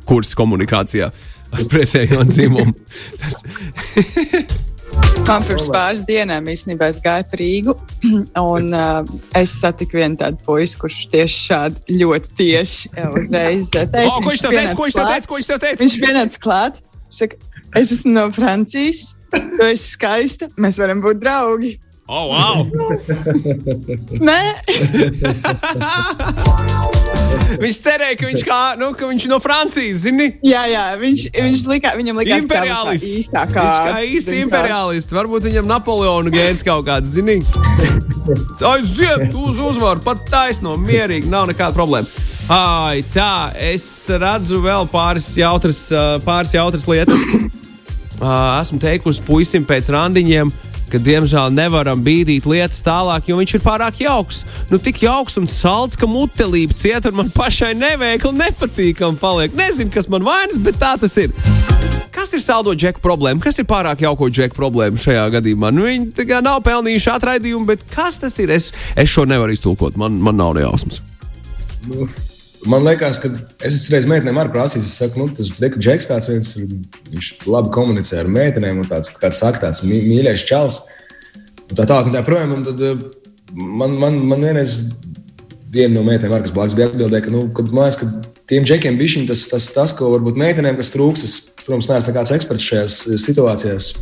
kursi 0.09 0.39
komunikācijā 0.39 1.11
ar 1.57 1.69
pretējo 1.71 2.25
dzimumu. 2.27 2.75
Tas... 3.21 3.43
Man 5.27 5.43
pirms 5.43 5.67
pāris 5.75 6.05
dienām 6.07 6.47
īstenībā 6.49 6.89
es 6.93 7.01
gāju 7.03 7.27
par 7.31 7.41
Rīgu, 7.41 7.75
un 8.55 8.69
uh, 8.71 9.01
es 9.37 9.57
satiku 9.61 9.99
vienu 9.99 10.19
tādu 10.21 10.39
puisi, 10.47 10.79
kurš 10.81 11.01
tieši 11.13 11.41
šādi 11.49 11.99
ļoti 12.01 12.35
tieši 12.39 12.93
uzreiz 13.19 13.73
teica, 13.75 14.05
oh, 14.07 14.21
ko 14.23 14.31
viņš 14.31 14.45
tev 14.47 14.55
teica, 14.55 14.77
ko 14.79 14.87
viņš 14.87 14.99
tev 14.99 15.11
teica, 15.11 15.31
ko 15.31 15.41
viņš 15.41 15.51
tev 15.51 15.61
teica? 15.65 15.81
Viņš 15.83 15.97
pienāca 16.05 16.43
klāt, 16.47 16.81
saka, 17.19 17.41
es 17.75 17.93
esmu 17.97 18.11
no 18.15 18.29
Francijas, 18.35 19.01
tu 19.33 19.67
esi 19.67 19.89
skaista, 19.97 20.45
mēs 20.61 20.79
varam 20.83 21.01
būt 21.05 21.17
draugi. 21.23 21.73
Oh, 22.07 22.31
wow! 22.31 22.63
Nē! 24.23 24.43
viņš 27.63 27.79
cerēja, 27.83 28.15
ka 28.21 28.29
viņš, 28.29 28.43
kā, 28.47 28.59
nu, 28.79 28.93
ka 28.95 29.09
viņš 29.11 29.25
no 29.33 29.39
Francijas 29.43 30.05
zini. 30.05 30.29
Jā, 30.47 30.63
jā 30.71 30.85
viņš, 31.01 31.21
viņš 31.35 31.65
likā, 31.73 31.91
viņam 31.99 32.21
likās, 32.23 32.47
ka 32.47 32.63
īstā 32.95 33.43
kā 33.51 33.65
viņš 33.65 33.81
kā 33.83 33.91
īsts 34.07 34.31
imperialists. 34.39 35.17
Varbūt 35.19 35.43
viņam 35.49 35.67
Napoleona 35.71 36.31
gēns 36.31 36.63
kaut 36.67 36.87
kāds, 36.87 37.11
zini. 37.17 37.37
Aiziet 38.71 39.35
uz 39.35 39.59
uzvaru, 39.63 40.01
pat 40.07 40.19
taisno, 40.31 40.73
mierīgi, 40.79 41.27
nav 41.33 41.45
nekāda 41.51 41.75
problēma. 41.75 42.07
Ai, 42.47 43.03
tā, 43.11 43.51
es 43.59 43.85
redzu 44.23 44.61
vēl 44.63 44.87
pāris 44.93 45.33
jautras, 45.35 45.81
pāris 46.23 46.55
jautras 46.55 46.87
lietas. 46.87 47.25
Esmu 48.17 48.79
teikusi 48.81 49.25
puisim 49.27 49.67
pēc 49.67 49.91
randiņiem 49.93 50.53
ka 50.91 51.01
diemžēl 51.03 51.51
nevaram 51.55 52.03
bīdīt 52.05 52.47
lietas 52.49 52.83
tālāk, 52.87 53.27
jo 53.29 53.39
viņš 53.41 53.57
ir 53.57 53.63
pārāk 53.65 54.01
jauks. 54.05 54.45
Nu, 54.71 54.79
tik 54.83 55.03
jauks 55.03 55.39
un 55.41 55.49
salds, 55.51 55.99
ka 55.99 56.09
mutelība 56.11 56.77
cieta, 56.79 57.11
un 57.11 57.21
man 57.23 57.33
pašai 57.35 57.73
neveikli 57.79 58.33
nepatīkam 58.37 59.19
paliek. 59.21 59.55
Nezinu, 59.59 59.93
kas 59.95 60.09
man 60.13 60.27
vainas, 60.27 60.61
bet 60.63 60.79
tā 60.81 60.95
tas 61.01 61.17
ir. 61.21 61.35
Kas 62.15 62.33
ir 62.33 62.41
saldo 62.41 62.73
džeku 62.73 63.03
problēma? 63.05 63.43
Kas 63.45 63.59
ir 63.61 63.67
pārāk 63.69 64.07
jauko 64.07 64.31
džeku 64.33 64.57
problēma 64.57 65.01
šajā 65.01 65.27
gadījumā? 65.37 65.73
Nu, 65.75 65.85
viņi 65.91 66.41
nav 66.47 66.63
pelnījuši 66.65 67.13
atraidījumu, 67.13 67.67
bet 67.69 67.85
kas 67.93 68.23
tas 68.23 68.39
ir? 68.43 68.55
Es, 68.55 68.71
es 68.97 69.13
šo 69.13 69.27
nevaru 69.29 69.53
iztulkot. 69.53 69.99
Man, 70.01 70.17
man 70.25 70.41
nav 70.41 70.55
nejausmas. 70.57 71.03
Nu. 71.91 72.09
Man 72.65 72.87
liekas, 72.87 73.19
ka 73.21 73.29
es 73.67 73.85
reizē 73.93 74.09
meitenēm 74.11 74.39
arī 74.41 74.53
prasījis, 74.55 74.87
es 74.89 75.01
saku, 75.01 75.21
nu, 75.21 75.29
tas 75.37 75.51
Džeks 75.53 76.09
tāds 76.09 76.31
viens, 76.31 76.55
viņš 77.13 77.29
labi 77.47 77.73
komunicē 77.75 78.23
ar 78.23 78.31
meitenēm, 78.33 78.81
un 78.83 78.89
tāds, 78.89 79.13
kā 79.13 79.31
saka, 79.35 79.67
tāds 79.67 79.85
mīļais 79.87 80.47
čels. 80.49 80.81
Un 81.67 81.77
tā 81.77 81.85
tālāk, 81.85 82.09
un 82.09 82.17
tā 82.17 82.23
projām, 82.27 82.57
un 82.57 82.65
tad 82.67 82.83
eh, 82.87 83.05
man, 83.53 83.99
man, 84.01 84.19
man 84.33 84.47
vienreiz 84.47 84.79
viena 85.75 85.99
no 85.99 86.07
meitenēm, 86.07 86.47
kas 86.47 86.55
blakus 86.57 86.79
bija 86.79 86.89
atbildēja, 86.91 87.27
ka, 87.27 87.35
nu, 87.35 87.47
kad 87.55 87.71
man 87.75 87.91
liekas, 87.91 88.01
ka 88.01 88.43
tiem 88.51 88.67
džekiem 88.67 88.99
bišķiņ 88.99 89.31
tas, 89.31 89.47
tas, 89.53 89.71
tas, 89.75 89.95
ko 89.99 90.15
varbūt 90.17 90.39
meitenēm, 90.41 90.79
kas 90.81 90.95
trūks, 90.95 91.27
es, 91.27 91.39
protams, 91.65 91.91
neesmu 91.93 92.15
nekāds 92.15 92.35
eksperts 92.39 92.71
šajās 92.71 93.01
situācijās 93.27 93.93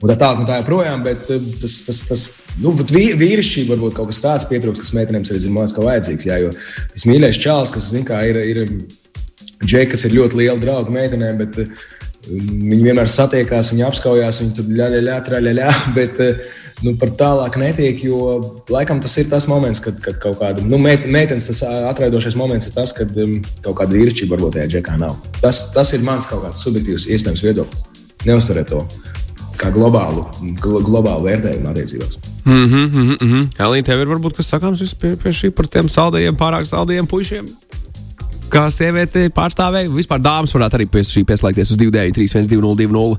un 0.00 0.10
tā 0.10 0.16
tālāk, 0.20 0.42
un 0.42 0.48
tā 0.48 0.60
joprojām. 0.60 1.04
Bet 1.06 1.30
eh, 1.32 1.48
tas, 1.62 1.78
tas, 1.88 2.02
tas 2.10 2.26
nu, 2.62 2.72
vīrišķība 2.76 3.74
varbūt 3.74 3.98
kaut 3.98 4.12
kas 4.12 4.22
tāds 4.24 4.48
pietrūks, 4.50 4.82
kas 4.84 4.94
meitenēm 4.96 5.26
arī 5.26 5.42
zināms, 5.42 5.76
ka 5.76 5.86
vajadzīgs. 5.86 6.28
Jā, 6.28 6.40
jo 6.44 6.52
tas 6.92 7.06
mīļais 7.08 7.42
čāls, 7.42 7.74
kas 7.74 7.92
kā, 8.08 8.22
ir, 8.30 8.40
ir 8.42 8.64
džeki, 9.64 9.92
kas 9.94 10.06
ir 10.06 10.18
ļoti 10.18 10.42
liela 10.42 10.60
drauga 10.62 10.92
meitenēm, 10.94 11.40
bet 11.42 11.58
eh, 11.64 11.72
viņi 12.26 12.84
vienmēr 12.84 13.10
satiekās, 13.10 13.72
viņi 13.74 13.88
apskaujās, 13.88 14.42
viņi 14.42 14.56
tur 14.58 14.70
ļaļā, 14.70 15.02
ļaļā, 15.08 15.18
traļā, 15.30 15.72
bet 15.98 16.22
eh, 16.24 16.46
nu, 16.84 16.92
par 17.00 17.14
tālāk 17.16 17.56
netiek, 17.60 18.04
jo 18.04 18.18
laikam 18.72 19.00
tas 19.00 19.16
ir 19.22 19.30
tas 19.32 19.48
moments, 19.48 19.80
kad, 19.84 19.98
kad 20.04 20.20
kaut 20.22 20.40
kāda 20.42 20.64
nu, 20.66 20.80
meitenes, 20.82 21.48
atraidošais 21.64 22.36
moments 22.36 22.68
ir 22.68 22.76
tas, 22.76 22.92
kad 22.96 23.16
um, 23.22 23.38
kaut 23.64 23.78
kāda 23.80 23.96
vīrišķība 23.96 24.36
varbūt 24.36 24.58
tajā 24.58 24.72
džekā 24.76 24.98
nav. 25.00 25.16
Tas, 25.40 25.68
tas 25.72 25.94
ir 25.96 26.04
mans 26.04 26.28
kaut 26.28 26.44
kāds 26.44 26.60
subjektīvs, 26.66 27.08
iespējams, 27.16 27.44
viedoklis. 27.46 27.86
Neuzturēt 28.26 28.72
to 28.72 28.82
kā 29.60 29.70
globālu, 29.74 30.26
glo, 30.60 30.80
globālu 30.84 31.26
vērtējumu 31.26 31.70
attiecībās. 31.72 32.18
Mm 32.44 32.66
-hmm, 32.66 32.86
mm 32.88 33.16
-hmm. 33.20 33.48
Elīna, 33.66 33.84
tev 33.84 34.00
ir 34.00 34.12
varbūt 34.12 34.36
kas 34.36 34.52
sakāms 34.52 34.94
pie, 35.00 35.16
pie 35.16 35.32
šī 35.32 35.50
par 35.50 35.66
tiem 35.66 35.88
saldējiem, 35.88 36.36
pārāk 36.36 36.64
saldējiem 36.66 37.06
puišiem? 37.06 37.46
Kā 38.50 38.70
sieviete 38.70 39.28
pārstāvēja, 39.28 39.90
vispār 39.90 40.20
dāmas 40.22 40.54
varētu 40.54 40.76
arī 40.78 40.86
pie 40.86 41.00
šī 41.00 41.24
pieslēgties 41.24 41.70
uz 41.70 41.76
293, 41.76 42.48
1202 42.48 43.16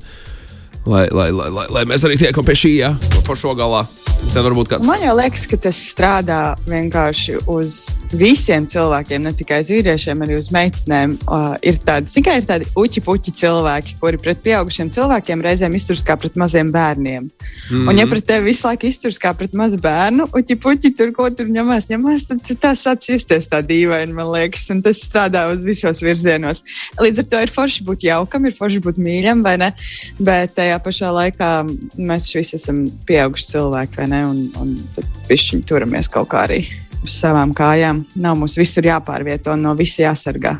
lai, 0.88 1.06
lai, 1.12 1.30
lai, 1.30 1.48
lai, 1.52 1.66
lai 1.78 1.86
mēs 1.88 2.04
arī 2.08 2.18
tiekam 2.20 2.46
pie 2.46 2.56
šī, 2.58 2.74
ja 2.82 2.92
par 3.28 3.38
šo 3.38 3.54
galā. 3.58 3.84
Kāds. 4.18 4.82
Man 4.82 5.00
liekas, 5.16 5.44
ka 5.48 5.56
tas 5.62 5.76
strādā 5.92 6.56
vienkārši 6.68 7.36
uz 7.48 7.76
visiem 8.18 8.66
cilvēkiem, 8.68 9.22
ne 9.24 9.30
tikai 9.36 9.60
uz 9.62 9.70
vīriešiem, 9.72 10.24
arī 10.24 10.34
uz 10.36 10.48
meitenēm. 10.52 11.14
Uh, 11.22 11.54
ir 11.64 11.78
tādi, 11.86 12.10
tikai 12.12 12.34
ir 12.40 12.48
tādi 12.48 12.66
uķi 12.78 13.02
puķi 13.06 13.32
cilvēki, 13.38 13.94
kuri 14.02 14.18
pret 14.20 14.42
pieaugušiem 14.44 14.90
cilvēkiem 14.94 15.44
reizēm 15.46 15.76
izturas 15.78 16.02
kā 16.06 16.18
pret 16.20 16.36
maziem 16.40 16.72
bērniem. 16.74 17.28
Mm 17.28 17.30
-hmm. 17.70 17.88
Un, 17.88 17.98
ja 17.98 18.04
mhm. 18.04 18.10
pret 18.10 18.26
tevi 18.26 18.50
visu 18.50 18.66
laiku 18.66 18.86
izturas 18.86 19.20
kā 19.22 19.32
pret 19.38 19.54
mazu 19.54 19.78
bērnu, 19.78 20.28
uķi 20.34 20.58
puķi 20.66 20.92
tur 20.98 21.12
ko 21.14 21.30
tur 21.30 21.46
ņemās, 21.46 21.88
ņemās 21.90 22.28
tad 22.28 22.60
tas 22.60 22.84
sāc 22.84 23.08
justies 23.08 23.48
tā 23.48 23.62
dīvaini, 23.62 24.12
man 24.12 24.28
liekas, 24.34 24.68
un 24.70 24.82
tas 24.82 24.98
strādā 24.98 25.46
uz 25.54 25.62
visos 25.62 26.02
virzienos. 26.02 26.64
Līdz 27.00 27.18
ar 27.18 27.24
to 27.24 27.42
ir 27.42 27.50
forši 27.50 27.84
būt 27.84 28.02
jaukam, 28.02 28.46
ir 28.46 28.58
forši 28.58 28.80
būt 28.80 28.98
mīļam, 28.98 29.42
vai 29.42 29.56
ne? 29.56 29.72
Bet 30.18 30.54
tajā 30.54 30.77
pašā 30.84 31.10
laikā 31.14 31.50
mēs 31.96 32.30
visi 32.34 32.56
esam 32.58 32.84
pieauguši 33.08 33.50
cilvēki, 33.52 33.98
vai 34.00 34.08
ne? 34.12 34.22
Un, 34.28 34.42
un 34.60 34.74
tad 34.96 35.28
viņi 35.30 35.62
turamies 35.68 36.10
kaut 36.12 36.30
kā 36.32 36.46
arī 36.48 36.62
uz 37.02 37.18
savām 37.20 37.54
kājām. 37.56 38.04
Nav 38.18 38.38
mums 38.40 38.58
visur 38.58 38.88
jāpārvieto 38.88 39.54
un 39.54 39.66
no 39.68 39.76
visa 39.78 40.06
jāsargā. 40.08 40.58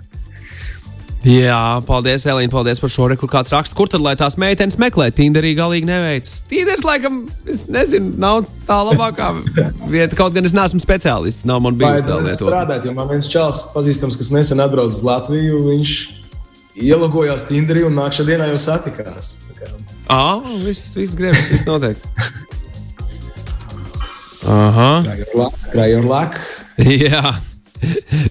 Jā, 1.27 1.81
paldies, 1.83 2.23
Elīna. 2.31 2.51
Paldies 2.53 2.79
par 2.79 2.93
šo 2.95 3.09
rekursu. 3.11 3.33
Kāds 3.33 3.51
raksta, 3.51 3.75
kur 3.77 3.91
tad 3.91 4.05
lai 4.05 4.15
tās 4.19 4.37
meitenes 4.39 4.79
meklē? 4.79 5.09
Tinderī 5.15 5.51
galīgi 5.59 5.89
neveicas. 5.89 6.37
Tīders, 6.49 6.85
laikam, 6.87 7.25
es 7.51 7.65
nezinu, 7.73 8.13
nav 8.23 8.45
tā 8.69 8.79
labākā 8.87 9.33
vieta. 9.91 10.15
Kaut 10.19 10.37
gan 10.37 10.47
es 10.47 10.55
neesmu 10.55 10.79
speciālists, 10.85 11.49
nav 11.49 11.59
man 11.65 11.77
bijis 11.81 12.07
tā 12.07 12.21
lieta. 12.23 12.39
Strādāt, 12.39 12.87
jo 12.87 12.95
man 12.95 13.11
viens 13.11 13.31
čels 13.31 13.65
pazīstams, 13.75 14.19
kas 14.21 14.31
nesen 14.35 14.63
atbraucis 14.63 15.03
uz 15.03 15.09
Latviju, 15.11 15.59
viņš 15.67 15.97
ielogojās 16.87 17.49
Tinderī 17.51 17.83
un 17.89 17.99
nākamā 17.99 18.31
dienā 18.31 18.51
jau 18.53 18.63
satikās. 18.69 19.39
Ah, 20.09 20.41
viss, 20.65 20.95
viss 20.97 21.17
gribas, 21.19 21.49
viss 21.53 21.67
notiek. 21.69 21.97
Aha. 24.49 25.05
Cry 25.73 25.91
your 25.93 26.07
luck. 26.09 26.39
Jā. 26.79 27.35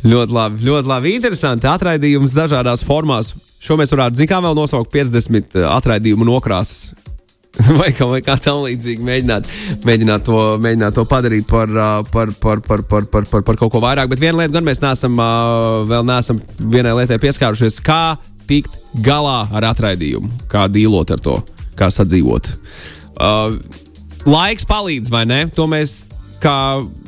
ļoti 0.03 0.33
labi, 0.33 0.63
ļoti 0.65 0.89
labi. 0.89 1.17
Interesanti. 1.19 1.67
Atraidījums 1.69 2.33
dažādās 2.35 2.81
formās. 2.87 3.35
Šo 3.61 3.77
mēs 3.77 3.93
varētu, 3.93 4.23
zinām, 4.23 4.47
vēl 4.47 4.57
nosaukt 4.57 4.89
50 4.93 5.59
atraidījumu 5.69 6.25
nokrāsas. 6.27 6.95
vai 7.79 7.89
kā, 7.95 8.05
vai 8.09 8.19
kā 8.25 8.35
tam 8.41 8.61
līdzīgi 8.65 9.03
mēģināt, 9.05 9.49
mēģināt, 9.87 10.25
to, 10.27 10.41
mēģināt 10.61 10.97
to 10.97 11.05
padarīt 11.09 11.47
par, 11.49 11.71
par, 12.11 12.31
par, 12.41 12.61
par, 12.61 12.83
par, 12.85 13.05
par, 13.09 13.27
par, 13.31 13.45
par 13.49 13.59
kaut 13.59 13.73
ko 13.73 13.81
vairāk. 13.83 14.09
Bet 14.11 14.21
viena 14.21 14.41
lieta, 14.41 14.55
gan 14.57 14.67
mēs 14.67 14.81
neesam, 14.83 15.17
vēl 15.89 16.05
neesam 16.07 16.41
vienai 16.57 16.93
lietai 16.99 17.19
pieskārušies, 17.21 17.79
kā 17.85 18.17
tikt 18.47 18.77
galā 19.03 19.43
ar 19.53 19.71
atraidījumu, 19.73 20.29
kā 20.51 20.67
dīlot 20.71 21.15
ar 21.17 21.23
to, 21.23 21.39
kā 21.77 21.89
sadzīvot. 21.93 22.51
Uh, 23.17 23.57
laiks 24.27 24.67
palīdz, 24.67 25.11
vai 25.13 25.25
ne? 25.29 25.41
To 25.55 25.67
mēs 25.71 26.05
kā 26.43 26.55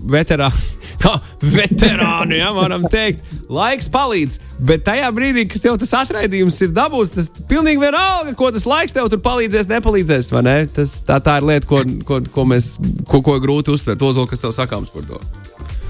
veterāni. 0.09 0.75
Kā 0.99 1.13
veterāni, 1.39 2.41
ja 2.41 2.49
varam 2.51 2.83
teikt, 2.91 3.21
laiks 3.47 3.87
palīdz. 3.93 4.33
Bet 4.67 4.81
tajā 4.83 5.07
brīdī, 5.15 5.45
kad 5.47 5.63
tev 5.63 5.77
tas 5.79 5.93
atraidījums 5.95 6.57
ir 6.65 6.73
dabūts, 6.75 7.13
tas 7.15 7.29
pilnīgi 7.47 7.79
vienalga, 7.79 8.33
ko 8.35 8.49
tas 8.51 8.67
laiks 8.67 8.97
tev 8.97 9.07
tur 9.07 9.21
palīdzēs, 9.23 9.69
nepalīdzēs. 9.71 10.33
Ne? 10.43 10.57
Tas, 10.75 10.97
tā, 11.07 11.21
tā 11.23 11.37
ir 11.39 11.47
lieta, 11.53 11.69
ko, 11.69 11.85
ko, 12.03 12.19
ko, 12.35 12.45
mēs, 12.51 12.73
ko, 13.07 13.21
ko 13.23 13.37
grūti 13.39 13.71
uztvert. 13.71 14.03
Ozola, 14.03 14.27
kas 14.27 14.43
tev 14.43 14.51
sakāms 14.57 14.91
par 14.91 15.07
to? 15.07 15.23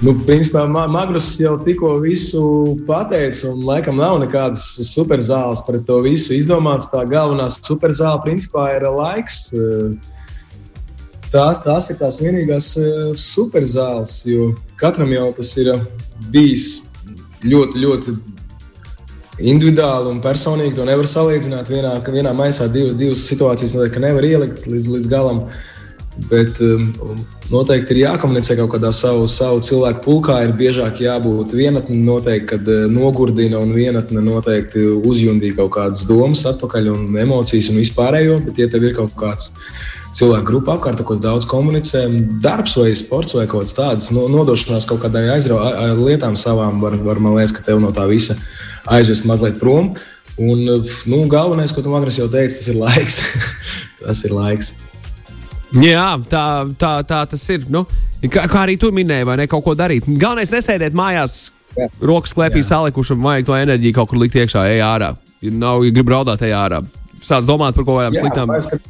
Nu, 0.00 0.14
principā 0.24 0.62
Magnus 0.64 1.34
jau 1.36 1.58
tikko 1.60 1.98
visu 2.00 2.40
pateica, 2.88 3.50
un 3.50 3.66
laikam 3.68 3.98
nav 4.00 4.16
nekādas 4.22 4.62
superzāles 4.88 5.60
par 5.66 5.76
to 5.84 5.98
visu 6.06 6.32
izdomāts. 6.38 6.88
Tā 6.88 7.02
galvenā 7.04 7.50
superzāle 7.52 8.22
principā 8.24 8.70
ir 8.78 8.86
laiks. 8.88 9.42
Uh, 9.52 9.92
tās, 11.28 11.60
tās 11.66 11.90
ir 11.92 11.98
tās 12.00 12.16
vienīgās 12.22 12.70
uh, 12.80 13.10
superzāles, 13.12 14.22
jo 14.24 14.54
katram 14.80 15.12
jau 15.12 15.26
tas 15.36 15.52
ir 15.60 15.68
uh, 15.74 15.84
bijis 16.32 16.70
ļoti, 17.44 17.84
ļoti 17.84 18.16
individuāli 19.52 20.14
un 20.14 20.22
personīgi. 20.24 20.78
To 20.80 20.88
nevar 20.88 21.12
salīdzināt 21.12 21.68
vienā, 21.68 21.98
vienā 22.08 22.32
maisā. 22.36 22.72
Divas, 22.72 22.96
divas 22.96 23.28
situācijas 23.28 23.76
noteikti 23.76 24.00
nevar 24.08 24.24
ielikt 24.32 24.64
līdz, 24.64 24.94
līdz 24.96 25.12
galam. 25.12 25.44
Bet 26.28 26.58
um, 26.60 26.88
noteikti 27.52 27.94
ir 27.94 28.00
jākomunicē 28.02 28.56
kaut 28.58 28.72
kādā 28.74 28.90
savu, 28.94 29.28
savu 29.30 29.60
cilvēku 29.64 30.02
pulkā. 30.04 30.40
Ir 30.44 30.56
biežāk 30.58 31.00
jābūt 31.04 31.54
vienatnē, 31.56 31.96
noteikti, 32.04 32.48
kad 32.50 32.68
uh, 32.68 32.88
nogurdina 32.90 33.60
un 33.62 33.72
vienatne 33.76 34.22
noteikti 34.24 34.82
uzjundīja 34.98 35.60
kaut 35.62 35.72
kādas 35.78 36.04
domas 36.08 36.42
atpakaļ 36.50 36.90
un 36.92 37.22
emocijas 37.22 37.70
un 37.70 37.80
vispārējo. 37.80 38.40
Bet, 38.48 38.58
ja 38.60 38.68
tev 38.72 38.88
ir 38.90 38.98
kaut 38.98 39.14
kāds 39.18 39.52
cilvēku 40.18 40.48
grupu 40.50 40.74
apkārt, 40.74 41.00
ko 41.06 41.16
daudz 41.20 41.46
komunicē. 41.48 42.04
Darbs 42.42 42.74
vai 42.80 42.90
sports 42.98 43.38
vai 43.38 43.46
kaut 43.46 43.68
kāds 43.68 43.78
tāds 43.78 44.10
no, 44.14 44.26
nodošanās 44.32 44.88
kaut 44.90 45.04
kādām 45.06 45.30
aizraujošām 45.36 46.04
lietām 46.04 46.38
savām 46.38 46.82
var, 46.82 46.98
var, 47.06 47.22
man 47.22 47.38
liekas, 47.38 47.54
ka 47.54 47.64
tev 47.70 47.80
no 47.82 47.94
tā 47.94 48.10
visa 48.10 48.36
aizvest 48.90 49.28
mazliet 49.30 49.62
prom. 49.62 49.94
Un, 50.40 50.62
nu, 51.06 51.24
galvenais, 51.30 51.72
ko 51.72 51.84
tu 51.84 51.92
man 51.92 52.06
jau 52.10 52.28
teici, 52.32 52.60
tas 52.60 52.70
ir 52.72 52.80
laiks. 52.80 53.20
tas 54.02 54.24
ir 54.26 54.34
laiks. 54.34 54.74
Jā, 55.78 56.18
tā, 56.26 56.44
tā, 56.78 56.92
tā 57.06 57.20
tas 57.30 57.46
ir. 57.54 57.66
Nu, 57.70 57.84
kā, 58.26 58.46
kā 58.50 58.64
arī 58.64 58.76
tu 58.80 58.90
minēji, 58.94 59.26
vai 59.28 59.36
ne 59.38 59.46
kaut 59.50 59.62
ko 59.66 59.76
darīt. 59.78 60.08
Galvenais 60.08 60.50
nesēdēt 60.50 60.96
mājās, 60.98 61.50
Jā. 61.78 61.86
rokas 62.02 62.34
klēpī 62.34 62.62
salikuši 62.66 63.14
vajag 63.22 63.46
to 63.46 63.58
enerģiju 63.58 63.94
kaut 64.00 64.10
kur 64.10 64.18
likt 64.18 64.38
iekšā, 64.40 64.66
ej 64.72 64.82
ārā. 64.82 65.12
Nav, 65.54 65.84
ja 65.86 65.94
grib 65.94 66.10
raudāt, 66.10 66.42
ej 66.42 66.56
ārā. 66.58 66.82
Sāc 67.22 67.46
domāt 67.46 67.76
par 67.76 67.86
kaut 67.86 68.00
kādām 68.00 68.16
sliktām 68.18 68.50
lietām. 68.50 68.80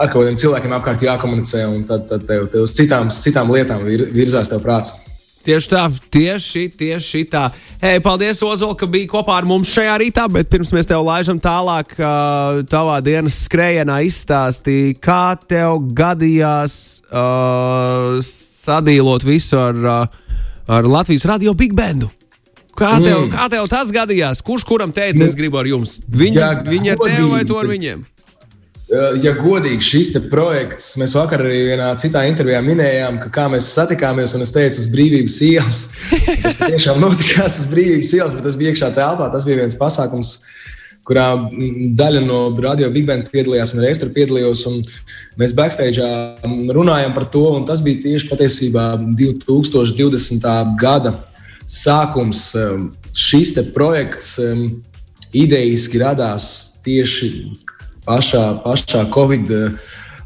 Ar 0.00 0.10
kādiem 0.12 0.36
cilvēkiem 0.38 0.74
apkārt 0.76 1.02
jākomunicē, 1.02 1.64
un 1.72 1.82
tad, 1.88 2.04
tad 2.10 2.26
tev, 2.28 2.46
tev 2.52 2.66
uz 2.66 2.74
citām, 2.76 3.08
citām 3.10 3.50
lietām 3.50 3.82
vir, 3.86 4.04
virzās 4.14 4.50
tev 4.52 4.60
prāts. 4.64 4.92
Tieši 5.40 5.70
tā, 5.72 5.86
tieši, 6.12 6.66
tieši 6.76 7.22
tā. 7.32 7.46
Hei, 7.80 7.96
paldies, 8.04 8.42
Ozola, 8.44 8.76
ka 8.76 8.84
biji 8.90 9.08
kopā 9.08 9.38
ar 9.40 9.46
mums 9.48 9.70
šajā 9.72 9.94
rītā, 10.02 10.26
bet 10.28 10.50
pirms 10.52 10.72
mēs 10.76 10.88
tev 10.90 11.00
laižam 11.06 11.40
tālāk, 11.40 11.94
uh, 11.96 12.60
tavā 12.68 12.98
dienas 13.00 13.38
skrējienā 13.46 14.02
izstāstīja, 14.04 14.98
kā 15.00 15.24
tev 15.48 15.80
gadījās 15.96 16.74
uh, 17.08 18.20
sadīlot 18.20 19.24
visu 19.24 19.56
ar, 19.56 19.80
uh, 19.80 20.38
ar 20.68 20.90
Latvijas 20.92 21.24
radio 21.30 21.56
Big 21.56 21.72
Bandu. 21.72 22.12
Kā 22.76 22.98
tev, 23.00 23.24
mm. 23.24 23.32
kā 23.32 23.48
tev 23.52 23.64
tas 23.72 23.88
gadījās? 23.96 24.44
Kurš 24.44 24.68
kuram 24.68 24.92
teica, 24.92 25.24
es 25.24 25.36
gribu 25.36 25.60
ar 25.60 25.68
jums? 25.68 25.98
Viņi, 26.04 26.36
ja, 26.36 26.52
viņi 26.68 26.92
ar 26.94 27.00
tevi 27.00 27.32
vai 27.32 27.42
tu 27.48 27.56
ar 27.60 27.68
viņiem? 27.68 28.04
Ja 29.22 29.30
godīgi 29.38 29.84
šis 29.86 30.08
projekts, 30.32 30.96
mēs 30.98 31.12
vakar 31.14 31.44
arī 31.44 31.60
vienā 31.68 31.92
citā 32.00 32.24
intervijā 32.26 32.58
minējām, 32.66 33.20
ka 33.22 33.28
kā 33.36 33.44
mēs 33.52 33.68
satikāmies, 33.76 34.32
un 34.34 34.42
es 34.42 34.50
teicu, 34.50 34.80
uz 34.82 34.88
brīvības 34.90 35.36
ielas. 35.46 35.82
Tas 36.42 36.56
tiešām 36.64 36.98
notikās 36.98 37.60
uz 37.62 37.68
brīvības 37.70 38.10
ielas, 38.18 38.34
bet 38.34 38.48
tas 38.48 38.58
bija 38.58 38.72
iekšā 38.72 38.90
telpā. 38.96 39.28
Tas 39.30 39.46
bija 39.46 39.60
viens 39.60 39.78
pasākums, 39.78 40.32
kurā 41.06 41.28
daļa 42.02 42.24
no 42.26 42.40
radio 42.58 42.90
Big 42.90 43.06
Bang 43.06 43.30
piedalījās, 43.30 43.76
un 43.76 43.86
es 43.86 44.02
tur 44.02 44.10
piedalījos. 44.16 44.66
Mēs 45.38 45.54
backstage 45.54 46.10
runājām 46.74 47.14
par 47.14 47.30
to, 47.30 47.46
un 47.60 47.70
tas 47.70 47.84
bija 47.86 48.02
tieši 48.08 48.26
patiesībā 48.32 48.90
2020. 49.14 50.50
gada 50.82 51.14
sākums. 51.62 52.48
Šis 53.14 53.54
projekts 53.70 54.34
idejiski 55.30 56.02
radās 56.02 56.50
tieši 56.82 57.34
pašā, 58.06 58.44
pašā 58.64 59.04
Covid 59.14 59.50
eh, 59.50 59.70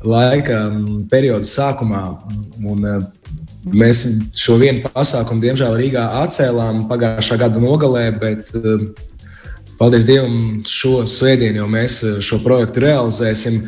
laika 0.05 0.69
mm, 0.71 1.05
perioda 1.11 1.47
sākumā. 1.47 2.07
Un, 2.65 2.89
eh, 2.89 3.05
Mēs 3.65 4.03
šo 4.37 4.59
vienu 4.61 4.83
pasākumu, 4.93 5.41
diemžēl, 5.41 5.79
Rīgā 5.81 6.03
atcēlām 6.21 6.83
pagājušā 6.85 7.39
gada 7.41 7.63
nogalē, 7.63 8.11
bet 8.21 8.51
eh, 8.59 8.83
paldies 9.79 10.05
Dievam, 10.05 10.59
šo 10.69 11.07
svētdienu 11.09 11.63
jau 11.63 11.69
mēs 11.73 11.95
šo 12.21 12.43
projektu 12.45 12.83
realizēsim. 12.85 13.63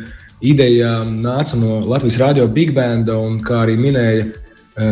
Ideja 0.45 0.99
nāca 1.01 1.57
no 1.57 1.79
Latvijas 1.81 2.19
Rādio 2.21 2.45
Big 2.45 2.75
Band, 2.77 3.09
un 3.09 3.39
kā 3.41 3.63
arī 3.63 3.73
minēja 3.81 4.27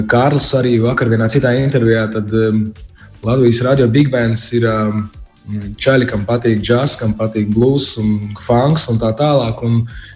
Kārlis, 0.10 0.50
arī 0.58 0.80
vakar 0.82 1.14
vienā 1.14 1.30
citā 1.30 1.54
intervijā, 1.62 2.08
tad 2.10 2.34
Latvijas 3.22 3.62
Rādio 3.62 3.86
Big 3.94 4.10
Bands 4.10 4.48
ir 4.58 4.66
Čaļi, 5.46 6.08
kam 6.10 6.24
patīk 6.26 6.58
džeks, 6.64 6.96
kam 6.98 7.12
patīk 7.18 7.52
blues 7.54 7.92
un 8.02 8.16
funks 8.48 8.88
un 8.90 8.98
tā 8.98 9.12
tālāk. 9.14 9.60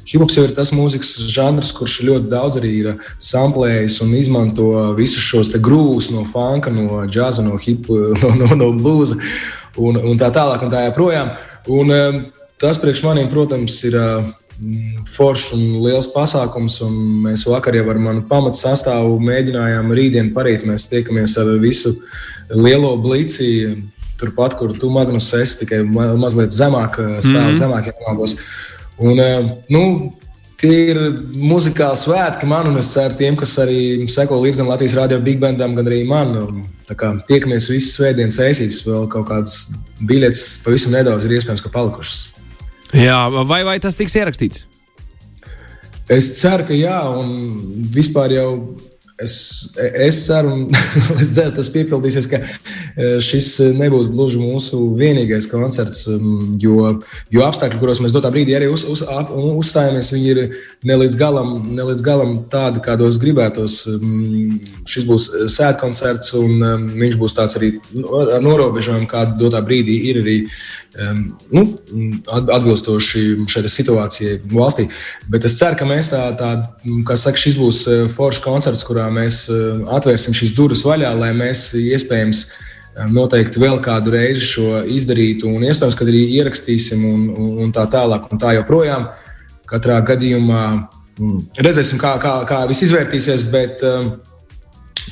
Hip-hops 0.10 0.38
jau 0.40 0.46
ir 0.48 0.54
tas 0.58 0.72
mūzikas 0.74 1.12
žanrs, 1.30 1.70
kurš 1.78 2.00
ļoti 2.08 2.32
daudz 2.32 2.58
arī 2.58 2.72
ir 2.80 3.04
samplējis 3.22 4.00
un 4.06 4.16
izmanto 4.18 4.72
visus 4.98 5.22
šos 5.22 5.52
grūzus 5.54 6.10
no 6.16 6.24
funka, 6.26 6.74
no 6.74 7.04
džēza, 7.06 7.46
no 7.46 7.60
hip, 7.62 7.86
no, 8.24 8.34
no, 8.42 8.50
no 8.58 8.72
bluesa 8.74 9.20
un, 9.78 10.02
un 10.02 10.18
tā 10.18 10.32
tālāk 10.34 10.66
un 10.66 10.74
tā 10.74 10.88
joprojām. 10.88 11.36
Un, 11.78 11.94
um, 11.94 12.20
tas 12.62 12.82
priekš 12.82 13.06
maniem, 13.06 13.30
protams, 13.32 13.82
ir. 13.90 14.00
Foršs 15.08 15.54
un 15.56 15.62
liels 15.86 16.10
pasākums, 16.12 16.82
un 16.84 16.96
mēs 17.24 17.46
vakar 17.48 17.78
jau 17.78 17.86
ar 17.94 18.00
manu 18.04 18.26
pamatu 18.28 18.60
sastāvu 18.60 19.14
mēģinājām 19.24 19.94
rītdien 19.96 20.34
parīt. 20.36 20.66
Mēs 20.68 20.90
tiekamies 20.92 21.38
ar 21.40 21.54
visu 21.64 21.94
lielo 22.52 22.90
blici, 23.00 23.48
turpat, 24.20 24.56
kur 24.60 24.74
tu 24.78 24.92
Magnus 24.94 25.32
esi, 25.38 25.62
tikai 25.64 25.84
ma 25.88 26.12
mazliet 26.20 26.56
zemāk, 26.56 27.00
eh, 27.00 27.20
stāv 27.24 27.42
mm 27.42 27.52
-hmm. 27.52 27.60
zemākiem 27.62 27.94
nogos. 28.08 28.36
Un, 29.00 29.20
eh, 29.20 29.52
nu, 29.70 30.12
Tie 30.60 30.90
ir 30.92 30.98
muzikāli 31.40 31.96
svētki 31.96 32.48
man, 32.50 32.68
un 32.68 32.80
es 32.82 32.90
ceru, 32.92 33.16
tiem, 33.16 33.38
kas 33.40 33.54
arī 33.64 34.10
seko 34.12 34.42
līdz 34.44 34.58
gan 34.60 34.68
Latvijas 34.68 34.96
radio 34.98 35.20
Big 35.24 35.40
Bandam, 35.40 35.72
gan 35.78 35.88
arī 35.88 36.02
man. 36.08 36.34
Kā 36.90 37.14
tiekamies 37.30 37.70
visas 37.72 37.94
svētdienas 37.96 38.42
ēsīs, 38.44 38.82
vēl 38.84 39.08
kaut 39.08 39.30
kādas 39.30 39.70
biļetes 40.10 40.60
pavisam 40.66 40.92
nedaudz 40.92 41.30
ir 41.30 41.38
iespējams, 41.38 41.64
ka 41.64 41.72
palikušas. 41.72 42.28
Jā, 42.92 43.22
vai, 43.48 43.62
vai 43.64 43.78
tas 43.80 43.96
tiks 43.96 44.18
ierakstīts? 44.20 44.66
Es 46.12 46.34
ceru, 46.42 46.66
ka 46.68 46.76
jā, 46.76 47.00
un 47.08 47.88
vispār 47.96 48.36
jau 48.36 48.52
Es, 49.20 49.74
es 49.76 50.26
ceru, 50.26 50.54
un 50.54 50.62
es 51.24 51.34
ceru, 51.36 51.52
tas 51.58 51.68
piepildīsies, 51.74 52.28
ka 52.32 52.40
e, 52.40 53.10
šis 53.24 53.50
nebūs 53.76 54.08
gluži 54.14 54.40
mūsu 54.40 54.80
vienīgais 54.96 55.50
koncerts, 55.52 56.06
jo, 56.64 56.94
jo 57.34 57.44
apstākļi, 57.44 57.82
kuros 57.82 58.00
mēs 58.00 58.16
dotā 58.16 58.32
brīdī 58.32 58.56
arī 58.56 58.70
uz, 58.72 58.86
uz, 58.88 59.04
uzstājāmies, 59.04 60.14
viņi 60.16 60.32
ir 60.32 60.42
ne 60.88 61.00
līdz 61.02 61.20
galam, 61.20 61.52
ne 61.76 61.90
līdz 61.92 62.06
galam 62.06 62.38
tādi, 62.52 62.80
kādos 62.86 63.20
gribētos. 63.20 63.82
Šis 64.88 65.08
būs 65.10 65.28
sēdkoncerts, 65.52 66.32
un 66.40 66.88
viņš 66.96 67.20
būs 67.20 67.36
tāds 67.36 67.60
arī 67.60 67.74
ar 68.22 68.38
norobežojumu, 68.46 69.10
kāda 69.12 69.36
dotā 69.42 69.60
brīdī 69.66 70.00
ir 70.14 70.24
arī 70.24 70.38
nu, 70.98 71.64
atbilstoši 72.26 73.22
šai 73.50 73.70
situācijai 73.70 74.40
valstī. 74.50 74.88
Bet 75.30 75.46
es 75.46 75.58
ceru, 75.60 75.78
ka 75.78 75.86
mēs 75.90 76.10
tā, 76.10 76.24
tā 76.40 76.50
kā 77.06 77.18
saka, 77.20 77.38
šis 77.38 77.58
būs 77.60 77.84
e, 77.86 77.98
foršs 78.10 78.42
koncerts, 78.44 78.86
kurā 78.88 79.06
mēs 79.14 79.44
e, 79.54 79.60
atvērsim 80.00 80.34
šīs 80.34 80.56
durvis 80.58 80.82
vaļā, 80.88 81.14
lai 81.20 81.30
mēs 81.38 81.70
iespējams 81.78 82.46
noteikti 83.14 83.62
vēl 83.62 83.78
kādu 83.86 84.16
reizi 84.16 84.48
šo 84.56 84.82
izdarītu, 84.90 85.48
un 85.48 85.64
iespējams, 85.68 85.96
ka 85.96 86.08
arī 86.08 86.24
ierakstīsim 86.40 87.06
un, 87.08 87.28
un, 87.64 87.76
tā 87.76 87.86
tālāk, 87.92 88.26
un 88.34 88.42
tā 88.42 88.56
joprojām. 88.58 89.08
Katrā 89.70 90.00
gadījumā 90.02 90.64
redzēsim, 91.62 92.02
kā, 92.02 92.16
kā, 92.20 92.40
kā 92.50 92.64
viss 92.68 92.84
izvērtīsies, 92.88 93.46
bet 93.54 93.84
um, 93.86 94.16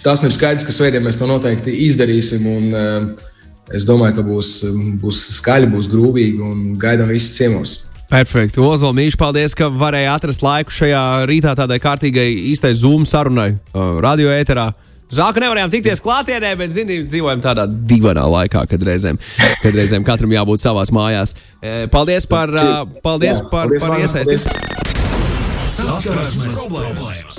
tas 0.03 0.23
nu 0.23 0.31
ir 0.31 0.35
skaidrs, 0.35 0.65
ka 0.65 0.73
svētdien 0.73 1.05
mēs 1.05 1.19
to 1.21 1.29
noteikti 1.29 1.75
izdarīsim. 1.85 2.49
Un, 2.49 2.69
uh, 2.73 3.35
Es 3.75 3.83
domāju, 3.87 4.19
ka 4.19 4.23
būs, 4.23 4.51
būs 5.01 5.21
skaļi, 5.41 5.67
būs 5.73 5.89
grūvīgi 5.91 6.43
un 6.43 6.73
gaidām 6.79 7.11
visus 7.11 7.35
ciemos. 7.35 7.77
Perfekti. 8.07 8.61
Ozola 8.63 8.95
Mīļš, 8.95 9.17
paldies, 9.19 9.55
ka 9.57 9.67
varēja 9.67 10.13
atrast 10.15 10.43
laiku 10.45 10.71
šajā 10.71 11.03
rītā 11.27 11.51
tādai 11.59 11.79
kārtīgai 11.83 12.27
īstai 12.53 12.71
Zoom 12.77 13.03
sarunai 13.07 13.49
uh, 13.57 13.97
radio 14.03 14.31
ēterā. 14.31 14.69
Žēl, 15.11 15.33
ka 15.35 15.43
nevarējām 15.43 15.71
tikties 15.71 16.03
klātienē, 16.03 16.53
bet, 16.59 16.71
zinām, 16.75 17.05
dzīvojam 17.07 17.43
tādā 17.43 17.63
divainā 17.67 18.25
laikā, 18.27 18.65
kad 18.71 18.83
reizēm, 18.83 19.19
kad 19.61 19.75
reizēm 19.75 20.07
katram 20.07 20.35
jābūt 20.35 20.63
savās 20.63 20.91
mājās. 20.95 21.35
Paldies 21.91 22.27
par, 22.27 22.51
uh, 22.51 22.99
paldies 23.03 23.39
Jā, 23.39 23.47
par, 23.51 23.71
paldies 23.71 23.87
par 23.87 24.03
iesaistību. 24.03 24.95
Saskarsmes 25.77 26.55
problēmas! 26.55 27.36